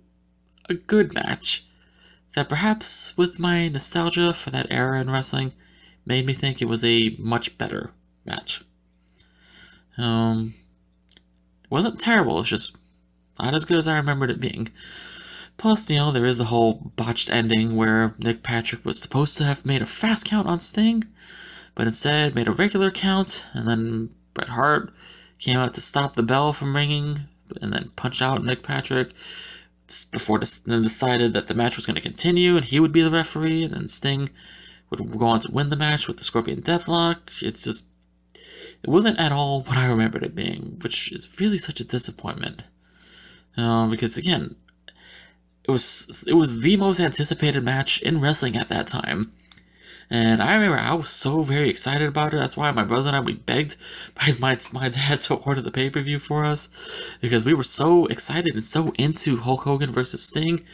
a 0.70 0.74
good 0.74 1.12
match. 1.12 1.66
That 2.34 2.48
perhaps 2.48 3.14
with 3.18 3.38
my 3.38 3.68
nostalgia 3.68 4.32
for 4.32 4.48
that 4.48 4.68
era 4.70 4.98
in 4.98 5.10
wrestling 5.10 5.52
made 6.06 6.24
me 6.24 6.32
think 6.32 6.62
it 6.62 6.68
was 6.68 6.82
a 6.82 7.14
much 7.18 7.58
better 7.58 7.90
match. 8.24 8.64
Um, 9.98 10.54
it 11.62 11.70
wasn't 11.70 12.00
terrible, 12.00 12.40
it's 12.40 12.48
just 12.48 12.74
not 13.38 13.54
as 13.54 13.66
good 13.66 13.76
as 13.76 13.86
I 13.86 13.96
remembered 13.96 14.30
it 14.30 14.40
being. 14.40 14.70
Plus, 15.56 15.90
you 15.90 15.96
know, 15.96 16.12
there 16.12 16.26
is 16.26 16.38
the 16.38 16.44
whole 16.44 16.92
botched 16.96 17.30
ending 17.30 17.76
where 17.76 18.14
Nick 18.18 18.42
Patrick 18.42 18.84
was 18.84 19.00
supposed 19.00 19.38
to 19.38 19.44
have 19.44 19.64
made 19.64 19.82
a 19.82 19.86
fast 19.86 20.26
count 20.26 20.48
on 20.48 20.60
Sting, 20.60 21.04
but 21.74 21.86
instead 21.86 22.34
made 22.34 22.48
a 22.48 22.52
regular 22.52 22.90
count, 22.90 23.46
and 23.52 23.66
then 23.68 24.10
Bret 24.34 24.48
Hart 24.48 24.92
came 25.38 25.56
out 25.56 25.74
to 25.74 25.80
stop 25.80 26.14
the 26.14 26.22
bell 26.22 26.52
from 26.52 26.76
ringing, 26.76 27.20
and 27.62 27.72
then 27.72 27.90
punched 27.96 28.22
out 28.22 28.44
Nick 28.44 28.62
Patrick 28.62 29.12
before 30.10 30.40
then 30.64 30.82
decided 30.82 31.34
that 31.34 31.46
the 31.46 31.54
match 31.54 31.76
was 31.76 31.84
going 31.84 31.94
to 31.94 32.00
continue 32.00 32.56
and 32.56 32.64
he 32.64 32.80
would 32.80 32.92
be 32.92 33.02
the 33.02 33.10
referee, 33.10 33.64
and 33.64 33.74
then 33.74 33.86
Sting 33.88 34.28
would 34.90 35.18
go 35.18 35.26
on 35.26 35.40
to 35.40 35.52
win 35.52 35.70
the 35.70 35.76
match 35.76 36.08
with 36.08 36.16
the 36.16 36.24
Scorpion 36.24 36.62
Deathlock. 36.62 37.18
It's 37.42 37.62
just 37.62 37.84
it 38.82 38.90
wasn't 38.90 39.18
at 39.18 39.32
all 39.32 39.62
what 39.62 39.76
I 39.76 39.86
remembered 39.86 40.22
it 40.22 40.34
being, 40.34 40.78
which 40.82 41.12
is 41.12 41.40
really 41.40 41.58
such 41.58 41.80
a 41.80 41.84
disappointment. 41.84 42.64
Uh, 43.56 43.86
because 43.86 44.16
again, 44.16 44.56
it 45.66 45.70
was 45.70 46.24
it 46.28 46.34
was 46.34 46.60
the 46.60 46.76
most 46.76 47.00
anticipated 47.00 47.64
match 47.64 48.02
in 48.02 48.20
wrestling 48.20 48.54
at 48.54 48.68
that 48.68 48.86
time, 48.86 49.32
And 50.10 50.42
I 50.42 50.52
remember 50.54 50.78
I 50.78 50.92
was 50.92 51.08
so 51.08 51.42
very 51.42 51.70
excited 51.70 52.06
about 52.06 52.34
it. 52.34 52.36
That's 52.36 52.56
why 52.56 52.70
my 52.70 52.84
brother 52.84 53.08
and 53.08 53.16
I 53.16 53.20
we 53.20 53.32
begged 53.32 53.76
my 54.38 54.58
my, 54.72 54.90
dad 54.90 55.20
to 55.22 55.36
order 55.36 55.62
the 55.62 55.70
pay 55.70 55.88
per 55.88 56.02
view 56.02 56.18
for 56.18 56.44
us 56.44 56.68
because 57.22 57.46
we 57.46 57.54
were 57.54 57.62
so 57.62 58.04
excited 58.06 58.54
and 58.54 58.64
so 58.64 58.92
into 58.98 59.38
Hulk 59.38 59.62
Hogan 59.62 59.90
versus 59.90 60.22
Sting. 60.22 60.60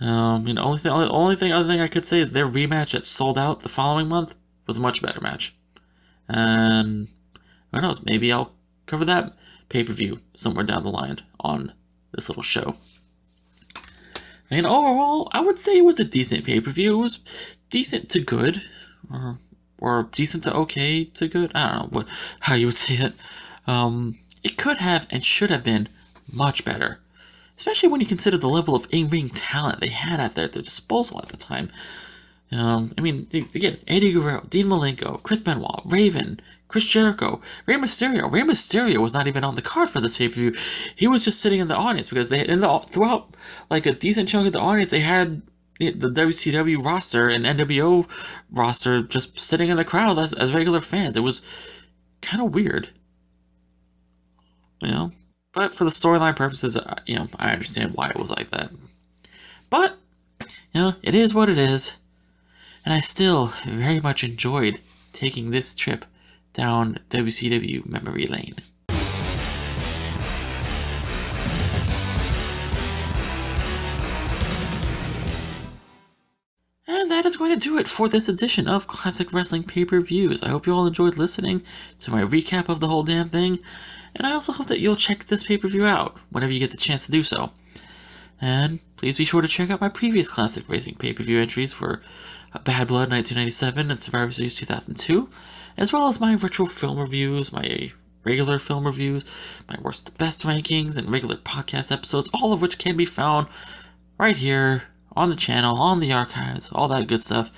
Um, 0.00 0.46
you 0.46 0.52
know, 0.52 0.62
only 0.62 0.80
thing, 0.80 0.92
only 0.92 1.36
thing, 1.36 1.52
other 1.52 1.68
thing 1.68 1.80
I 1.80 1.86
could 1.86 2.04
say 2.04 2.18
is 2.20 2.30
their 2.30 2.48
rematch 2.48 2.92
that 2.92 3.06
sold 3.06 3.38
out 3.38 3.60
the 3.60 3.70
following 3.70 4.08
month 4.08 4.34
was 4.66 4.76
a 4.76 4.80
much 4.80 5.00
better 5.00 5.20
match. 5.20 5.54
And 6.28 7.08
who 7.72 7.80
knows? 7.80 8.04
Maybe 8.04 8.30
I'll 8.30 8.52
cover 8.86 9.06
that 9.06 9.34
pay 9.68 9.84
per 9.84 9.92
view 9.94 10.18
somewhere 10.34 10.64
down 10.64 10.82
the 10.82 10.90
line 10.90 11.20
on 11.40 11.72
this 12.14 12.28
little 12.28 12.42
show. 12.42 12.76
And 14.50 14.66
overall, 14.66 15.28
I 15.32 15.40
would 15.40 15.58
say 15.58 15.76
it 15.76 15.84
was 15.84 15.98
a 16.00 16.04
decent 16.04 16.44
pay 16.44 16.60
per 16.60 16.70
view. 16.70 16.98
It 16.98 17.02
was 17.02 17.18
decent 17.70 18.10
to 18.10 18.20
good, 18.20 18.62
or 19.10 19.36
or 19.80 20.08
decent 20.12 20.44
to 20.44 20.54
okay 20.54 21.04
to 21.04 21.28
good. 21.28 21.52
I 21.54 21.66
don't 21.66 21.92
know 21.92 21.98
what 21.98 22.06
how 22.40 22.54
you 22.54 22.66
would 22.66 22.74
say 22.86 22.94
it. 22.94 23.14
Um, 23.66 24.16
it 24.42 24.56
could 24.56 24.76
have 24.76 25.06
and 25.10 25.24
should 25.24 25.50
have 25.50 25.64
been 25.64 25.88
much 26.32 26.64
better, 26.64 27.00
especially 27.56 27.88
when 27.88 28.00
you 28.00 28.06
consider 28.06 28.36
the 28.38 28.48
level 28.48 28.74
of 28.74 28.86
in-ring 28.90 29.30
talent 29.30 29.80
they 29.80 29.88
had 29.88 30.20
at 30.20 30.34
their, 30.34 30.48
their 30.48 30.62
disposal 30.62 31.18
at 31.18 31.28
the 31.28 31.36
time. 31.36 31.70
Um, 32.54 32.92
I 32.96 33.00
mean, 33.00 33.26
again, 33.32 33.78
Eddie 33.88 34.12
Guerrero, 34.12 34.42
Dean 34.48 34.66
Malenko, 34.66 35.20
Chris 35.24 35.40
Benoit, 35.40 35.80
Raven, 35.86 36.40
Chris 36.68 36.84
Jericho, 36.84 37.40
Rey 37.66 37.74
Mysterio. 37.74 38.30
Rey 38.30 38.42
Mysterio 38.42 38.98
was 38.98 39.12
not 39.12 39.26
even 39.26 39.42
on 39.42 39.56
the 39.56 39.62
card 39.62 39.90
for 39.90 40.00
this 40.00 40.16
pay 40.16 40.28
per 40.28 40.34
view. 40.34 40.54
He 40.94 41.08
was 41.08 41.24
just 41.24 41.40
sitting 41.40 41.58
in 41.58 41.66
the 41.66 41.76
audience 41.76 42.10
because 42.10 42.28
they 42.28 42.46
in 42.46 42.60
the 42.60 42.78
throughout 42.90 43.34
like 43.70 43.86
a 43.86 43.92
decent 43.92 44.28
chunk 44.28 44.46
of 44.46 44.52
the 44.52 44.60
audience 44.60 44.90
they 44.90 45.00
had 45.00 45.42
the 45.80 46.10
WCW 46.10 46.84
roster 46.84 47.28
and 47.28 47.44
NWO 47.44 48.08
roster 48.52 49.02
just 49.02 49.38
sitting 49.38 49.70
in 49.70 49.76
the 49.76 49.84
crowd 49.84 50.18
as, 50.18 50.32
as 50.32 50.52
regular 50.52 50.80
fans. 50.80 51.16
It 51.16 51.20
was 51.20 51.42
kind 52.22 52.40
of 52.40 52.54
weird, 52.54 52.88
you 54.80 54.92
know. 54.92 55.10
But 55.52 55.74
for 55.74 55.84
the 55.84 55.90
storyline 55.90 56.36
purposes, 56.36 56.78
you 57.06 57.16
know, 57.16 57.26
I 57.36 57.52
understand 57.52 57.94
why 57.94 58.10
it 58.10 58.16
was 58.16 58.30
like 58.30 58.50
that. 58.52 58.70
But 59.70 59.96
you 60.72 60.80
know, 60.80 60.94
it 61.02 61.16
is 61.16 61.34
what 61.34 61.48
it 61.48 61.58
is 61.58 61.96
and 62.84 62.92
I 62.92 63.00
still 63.00 63.46
very 63.66 64.00
much 64.00 64.24
enjoyed 64.24 64.80
taking 65.12 65.50
this 65.50 65.74
trip 65.74 66.04
down 66.52 66.98
WCW 67.08 67.86
memory 67.86 68.26
lane. 68.26 68.56
And 76.86 77.10
that 77.10 77.24
is 77.24 77.36
going 77.36 77.52
to 77.52 77.58
do 77.58 77.78
it 77.78 77.88
for 77.88 78.08
this 78.08 78.28
edition 78.28 78.68
of 78.68 78.86
Classic 78.86 79.32
Wrestling 79.32 79.62
Pay 79.62 79.86
Per 79.86 80.00
Views. 80.00 80.42
I 80.42 80.48
hope 80.48 80.66
you 80.66 80.74
all 80.74 80.86
enjoyed 80.86 81.16
listening 81.16 81.62
to 82.00 82.10
my 82.10 82.22
recap 82.22 82.68
of 82.68 82.80
the 82.80 82.88
whole 82.88 83.02
damn 83.02 83.28
thing, 83.28 83.58
and 84.14 84.26
I 84.26 84.32
also 84.32 84.52
hope 84.52 84.66
that 84.66 84.80
you'll 84.80 84.94
check 84.94 85.24
this 85.24 85.42
pay 85.42 85.56
per 85.56 85.68
view 85.68 85.86
out 85.86 86.18
whenever 86.30 86.52
you 86.52 86.60
get 86.60 86.70
the 86.70 86.76
chance 86.76 87.06
to 87.06 87.12
do 87.12 87.22
so. 87.22 87.50
And 88.40 88.80
please 88.96 89.16
be 89.16 89.24
sure 89.24 89.42
to 89.42 89.48
check 89.48 89.70
out 89.70 89.80
my 89.80 89.88
previous 89.88 90.30
Classic 90.30 90.64
Racing 90.68 90.96
pay 90.96 91.12
per 91.12 91.22
view 91.22 91.40
entries 91.40 91.72
for 91.72 92.02
uh, 92.52 92.58
Bad 92.58 92.88
Blood 92.88 93.10
1997 93.10 93.90
and 93.90 94.00
Survivor 94.00 94.32
Series 94.32 94.56
2002, 94.56 95.28
as 95.76 95.92
well 95.92 96.08
as 96.08 96.20
my 96.20 96.36
virtual 96.36 96.66
film 96.66 96.98
reviews, 96.98 97.52
my 97.52 97.90
regular 98.24 98.58
film 98.58 98.86
reviews, 98.86 99.24
my 99.68 99.76
worst 99.82 100.06
to 100.06 100.12
best 100.12 100.42
rankings, 100.42 100.96
and 100.96 101.12
regular 101.12 101.36
podcast 101.36 101.92
episodes, 101.92 102.30
all 102.34 102.52
of 102.52 102.60
which 102.60 102.78
can 102.78 102.96
be 102.96 103.04
found 103.04 103.46
right 104.18 104.36
here 104.36 104.82
on 105.16 105.30
the 105.30 105.36
channel, 105.36 105.76
on 105.76 106.00
the 106.00 106.12
archives, 106.12 106.70
all 106.72 106.88
that 106.88 107.06
good 107.06 107.20
stuff. 107.20 107.52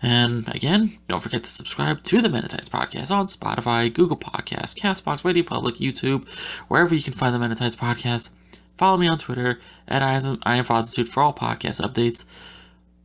And 0.00 0.46
again, 0.54 0.90
don't 1.08 1.22
forget 1.22 1.42
to 1.44 1.50
subscribe 1.50 2.02
to 2.04 2.20
the 2.20 2.28
Men 2.28 2.42
In 2.42 2.48
Tights 2.48 2.68
podcast 2.68 3.10
on 3.10 3.26
Spotify, 3.26 3.92
Google 3.92 4.18
Podcasts, 4.18 4.78
Castbox, 4.78 5.24
Radio 5.24 5.42
Public, 5.42 5.76
YouTube, 5.76 6.28
wherever 6.68 6.94
you 6.94 7.02
can 7.02 7.14
find 7.14 7.34
the 7.34 7.38
Men 7.38 7.50
In 7.50 7.56
Tights 7.56 7.76
podcast. 7.76 8.30
Follow 8.76 8.98
me 8.98 9.06
on 9.06 9.18
Twitter 9.18 9.60
at 9.86 10.02
I 10.02 10.14
am, 10.14 10.38
am 10.44 10.64
for 10.64 11.22
all 11.22 11.32
podcast 11.32 11.80
updates. 11.80 12.24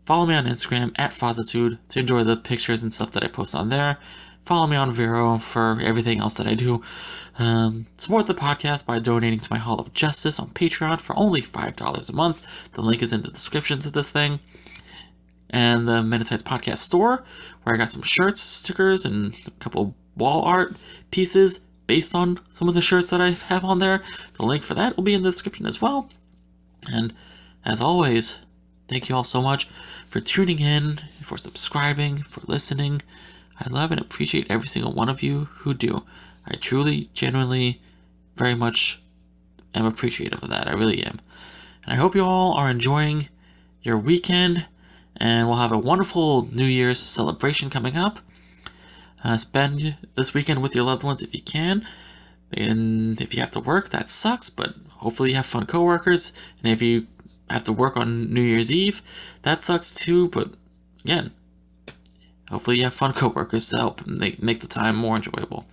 Follow 0.03 0.25
me 0.25 0.33
on 0.33 0.45
Instagram 0.45 0.91
at 0.95 1.11
Fozzitude 1.11 1.77
to 1.89 1.99
enjoy 1.99 2.23
the 2.23 2.35
pictures 2.35 2.81
and 2.81 2.91
stuff 2.91 3.11
that 3.11 3.23
I 3.23 3.27
post 3.27 3.53
on 3.53 3.69
there. 3.69 3.99
Follow 4.45 4.65
me 4.65 4.77
on 4.77 4.91
Vero 4.91 5.37
for 5.37 5.79
everything 5.79 6.19
else 6.19 6.33
that 6.35 6.47
I 6.47 6.55
do. 6.55 6.81
Um, 7.37 7.85
support 7.97 8.25
the 8.25 8.33
podcast 8.33 8.87
by 8.87 8.97
donating 8.97 9.39
to 9.39 9.51
my 9.51 9.59
Hall 9.59 9.79
of 9.79 9.93
Justice 9.93 10.39
on 10.39 10.49
Patreon 10.49 10.99
for 10.99 11.15
only 11.15 11.41
$5 11.41 12.09
a 12.09 12.13
month. 12.13 12.45
The 12.73 12.81
link 12.81 13.03
is 13.03 13.13
in 13.13 13.21
the 13.21 13.27
description 13.27 13.77
to 13.81 13.91
this 13.91 14.09
thing. 14.09 14.39
And 15.51 15.87
the 15.87 16.01
Men 16.01 16.21
In 16.21 16.25
Tights 16.25 16.41
Podcast 16.41 16.79
store, 16.79 17.23
where 17.61 17.75
I 17.75 17.77
got 17.77 17.91
some 17.91 18.01
shirts, 18.01 18.41
stickers, 18.41 19.05
and 19.05 19.35
a 19.47 19.51
couple 19.59 19.93
wall 20.15 20.41
art 20.41 20.75
pieces 21.11 21.59
based 21.89 22.13
on 22.13 22.39
some 22.49 22.69
of 22.69 22.75
the 22.75 22.81
shirts 22.81 23.09
that 23.09 23.19
I 23.19 23.31
have 23.31 23.65
on 23.65 23.79
there. 23.79 24.03
The 24.35 24.45
link 24.45 24.61
for 24.61 24.75
that 24.75 24.95
will 24.95 25.03
be 25.03 25.15
in 25.15 25.23
the 25.23 25.31
description 25.31 25.65
as 25.65 25.81
well. 25.81 26.07
And 26.87 27.15
as 27.65 27.81
always, 27.81 28.37
thank 28.87 29.09
you 29.09 29.15
all 29.15 29.23
so 29.23 29.41
much 29.41 29.67
for 30.07 30.19
tuning 30.19 30.59
in, 30.59 30.99
for 31.23 31.35
subscribing, 31.35 32.21
for 32.21 32.41
listening. 32.45 33.01
I 33.59 33.69
love 33.69 33.91
and 33.91 33.99
appreciate 33.99 34.51
every 34.51 34.67
single 34.67 34.93
one 34.93 35.09
of 35.09 35.23
you 35.23 35.45
who 35.61 35.73
do. 35.73 36.03
I 36.45 36.57
truly, 36.57 37.09
genuinely, 37.15 37.81
very 38.35 38.53
much 38.53 38.99
am 39.73 39.87
appreciative 39.87 40.43
of 40.43 40.49
that. 40.49 40.67
I 40.67 40.73
really 40.73 41.03
am. 41.03 41.19
And 41.85 41.93
I 41.93 41.95
hope 41.95 42.13
you 42.13 42.23
all 42.23 42.53
are 42.53 42.69
enjoying 42.69 43.29
your 43.81 43.97
weekend 43.97 44.67
and 45.15 45.47
we'll 45.47 45.57
have 45.57 45.71
a 45.71 45.77
wonderful 45.79 46.47
New 46.53 46.67
Year's 46.67 46.99
celebration 46.99 47.71
coming 47.71 47.97
up. 47.97 48.19
Uh, 49.23 49.37
spend 49.37 49.97
this 50.15 50.33
weekend 50.33 50.61
with 50.61 50.75
your 50.75 50.85
loved 50.85 51.03
ones 51.03 51.21
if 51.21 51.33
you 51.33 51.41
can. 51.41 51.85
And 52.53 53.19
if 53.21 53.33
you 53.33 53.41
have 53.41 53.51
to 53.51 53.59
work, 53.59 53.89
that 53.89 54.07
sucks, 54.07 54.49
but 54.49 54.73
hopefully 54.89 55.29
you 55.29 55.35
have 55.35 55.45
fun 55.45 55.65
coworkers. 55.65 56.33
And 56.63 56.71
if 56.71 56.81
you 56.81 57.07
have 57.49 57.63
to 57.65 57.73
work 57.73 57.97
on 57.97 58.33
New 58.33 58.41
Year's 58.41 58.71
Eve. 58.71 59.01
That 59.41 59.61
sucks 59.61 59.95
too, 59.95 60.29
but 60.29 60.49
again, 61.03 61.31
hopefully 62.49 62.77
you 62.77 62.83
have 62.83 62.93
fun 62.93 63.13
coworkers 63.13 63.69
to 63.69 63.77
help 63.77 64.05
make, 64.05 64.41
make 64.41 64.59
the 64.59 64.67
time 64.67 64.95
more 64.95 65.15
enjoyable. 65.15 65.65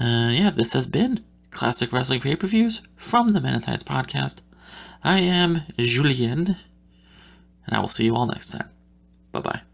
Uh, 0.00 0.30
yeah, 0.30 0.50
this 0.50 0.72
has 0.72 0.86
been 0.86 1.24
Classic 1.50 1.92
Wrestling 1.92 2.20
Pay-Per-Views 2.20 2.82
from 2.96 3.30
the 3.30 3.40
Men 3.40 3.54
In 3.54 3.60
Tights 3.60 3.82
Podcast. 3.82 4.42
I 5.02 5.20
am 5.20 5.62
Julien, 5.78 6.56
and 7.66 7.76
I 7.76 7.80
will 7.80 7.88
see 7.88 8.04
you 8.04 8.14
all 8.14 8.26
next 8.26 8.50
time. 8.50 8.68
Bye-bye. 9.32 9.67